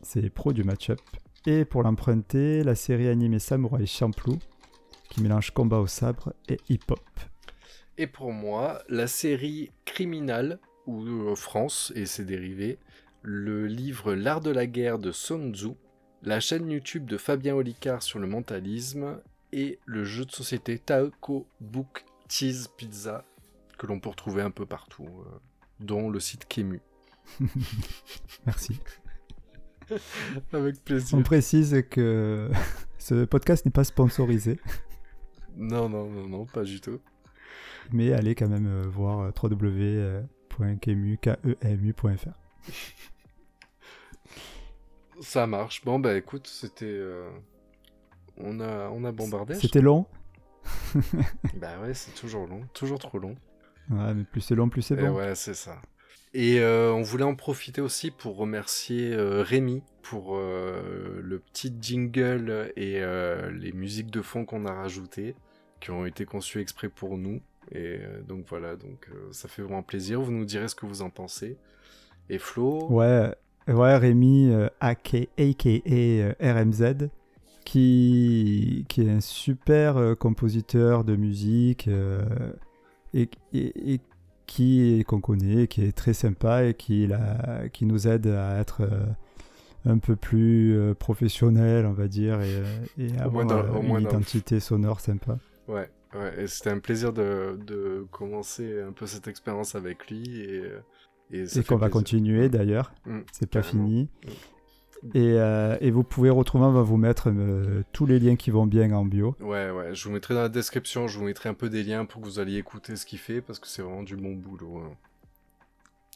[0.00, 1.00] C'est pro du match-up.
[1.46, 4.38] Et pour l'emprunter, la série animée Samurai Champloo,
[5.10, 7.00] qui mélange combat au sabre et hip-hop.
[7.98, 12.78] Et pour moi, la série Criminal, ou euh, France et ses dérivés,
[13.22, 15.72] le livre L'art de la guerre de Sun Tzu,
[16.22, 19.18] la chaîne YouTube de Fabien Olicard sur le mentalisme
[19.50, 23.24] et le jeu de société Taoko Book Cheese Pizza
[23.82, 25.38] que l'on peut retrouver un peu partout, euh,
[25.80, 26.80] dont le site Kemu.
[28.46, 28.78] Merci.
[30.52, 31.18] Avec plaisir.
[31.18, 32.48] On précise que
[32.98, 34.60] ce podcast n'est pas sponsorisé,
[35.56, 37.00] Non, non, non, non, pas du tout.
[37.92, 40.22] mais allez quand même euh, voir euh, www.kemu.fr.
[45.20, 45.84] Ça marche.
[45.84, 46.84] Bon, bah écoute, c'était.
[46.86, 47.28] euh,
[48.38, 49.56] On, a, on a bombardé.
[49.56, 50.06] C'était long
[51.56, 53.34] Bah ouais, c'est toujours long, toujours trop long.
[53.92, 55.16] Ouais, mais plus c'est long, plus c'est Et bon.
[55.16, 55.80] ouais, c'est ça.
[56.34, 61.72] Et euh, on voulait en profiter aussi pour remercier euh, Rémi pour euh, le petit
[61.80, 65.34] jingle et euh, les musiques de fond qu'on a rajoutées,
[65.80, 67.40] qui ont été conçues exprès pour nous.
[67.74, 70.20] Et donc voilà, donc ça fait vraiment plaisir.
[70.20, 71.56] Vous nous direz ce que vous en pensez.
[72.28, 73.34] Et Flo, Ouais,
[73.68, 77.08] ouais Rémi, aka, RMZ,
[77.64, 81.88] qui, qui est un super compositeur de musique
[83.14, 84.00] et, et- et
[84.46, 88.82] qui qu'on connaît, qui est très sympa et qui, la- qui nous aide à être
[88.82, 89.06] euh,
[89.84, 92.62] un peu plus euh, professionnel, on va dire, et,
[93.18, 95.38] avoir dans- euh, moins une identité sonore sympa.
[95.68, 100.40] ouais, ouais, et c'était un plaisir de, de commencer un peu cette expérience avec lui.
[100.40, 100.62] Et,
[101.30, 104.08] et, qu'on va continuer d'ailleurs, Mm, c'est pas fini.
[104.24, 104.28] Mm.
[105.14, 108.50] Et, euh, et vous pouvez retrouver, on va vous mettre euh, tous les liens qui
[108.50, 109.34] vont bien en bio.
[109.40, 112.04] Ouais, ouais, je vous mettrai dans la description, je vous mettrai un peu des liens
[112.04, 114.78] pour que vous alliez écouter ce qu'il fait, parce que c'est vraiment du bon boulot.
[114.78, 114.90] hein.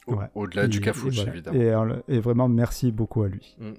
[0.07, 0.25] Au- Ouais.
[0.35, 1.31] Au-delà du cafouche, voilà.
[1.33, 1.59] évidemment.
[1.59, 3.57] Et, euh, et vraiment, merci beaucoup à lui.
[3.59, 3.71] Mm.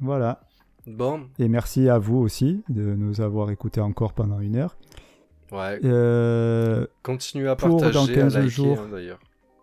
[0.00, 0.40] Voilà.
[0.88, 4.76] Bon, Et merci à vous aussi de nous avoir écoutés encore pendant une heure.
[5.52, 8.78] ouais, Euh, continuez à pour partager, dans 15 à liker, jours.
[8.80, 9.20] hein, d'ailleurs.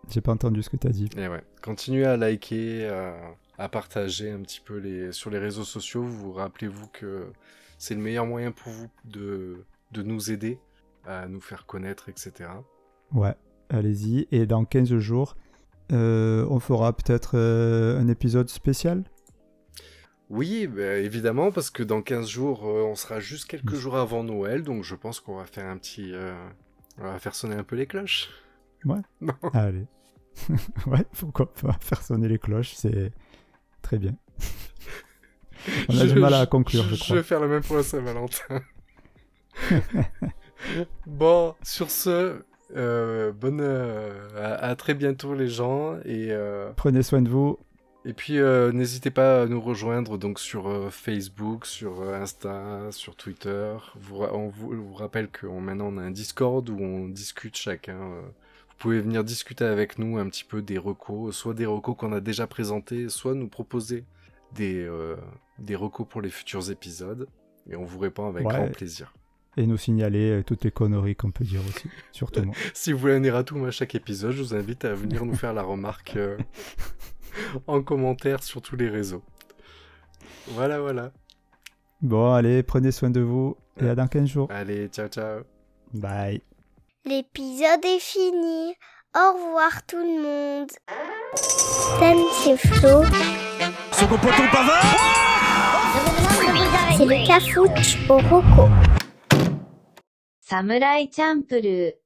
[0.08, 1.08] J'ai pas entendu ce que tu as dit.
[1.18, 3.14] Et ouais, continuez à liker, à,
[3.58, 6.02] à partager un petit peu les, sur les réseaux sociaux.
[6.02, 7.32] Vous rappelez-vous que
[7.78, 10.58] c'est le meilleur moyen pour vous de, de nous aider
[11.06, 12.50] à nous faire connaître, etc.
[13.12, 13.34] Ouais,
[13.70, 14.26] allez-y.
[14.32, 15.36] Et dans 15 jours,
[15.92, 19.04] euh, on fera peut-être euh, un épisode spécial?
[20.28, 24.24] Oui, bah, évidemment, parce que dans 15 jours, euh, on sera juste quelques jours avant
[24.24, 26.12] Noël, donc je pense qu'on va faire un petit...
[26.98, 28.30] on va faire sonner un peu les cloches.
[28.84, 29.00] Ouais.
[29.20, 29.34] Non.
[29.52, 29.86] Allez.
[30.86, 33.12] ouais, pourquoi pas faire sonner les cloches, c'est
[33.86, 34.14] très bien.
[35.88, 37.16] On a Je- du mal à conclure, je, je crois.
[37.16, 38.60] vais faire le même pour la Saint-Valentin.
[41.06, 42.42] bon, sur ce,
[42.76, 47.58] euh, bonne, euh, à, à très bientôt les gens et euh, Prenez soin de vous.
[48.04, 48.38] et puis
[48.72, 53.74] n'hésitez pas à nous rejoindre donc sur Facebook, sur Insta, sur Twitter.
[54.00, 57.98] Vous, on vous, vous rappelle qu'on maintenant on a un Discord où on discute chacun.
[58.78, 62.12] Vous pouvez venir discuter avec nous un petit peu des recos, soit des recos qu'on
[62.12, 64.04] a déjà présentés, soit nous proposer
[64.54, 65.16] des, euh,
[65.58, 67.26] des recos pour les futurs épisodes.
[67.70, 68.54] Et on vous répond avec Ouais.
[68.54, 69.12] grand plaisir.
[69.56, 71.88] Et nous signaler euh, toutes les conneries qu'on peut dire aussi.
[72.12, 72.54] Surtout moi.
[72.74, 75.54] Si vous voulez un erratum à chaque épisode, je vous invite à venir nous faire
[75.54, 76.36] la remarque euh,
[77.66, 79.22] en commentaire sur tous les réseaux.
[80.48, 81.10] Voilà, voilà.
[82.02, 83.56] Bon, allez, prenez soin de vous.
[83.80, 84.48] Et à dans 15 jours.
[84.50, 85.40] Allez, ciao, ciao.
[85.94, 86.42] Bye.
[87.05, 88.75] L'épisode est fini.
[89.15, 90.71] Au revoir tout le monde.
[91.35, 93.03] Sam, c'est Flo.
[96.97, 98.69] C'est le cafouche au roco.
[100.51, 101.93] サムライチャンプルー。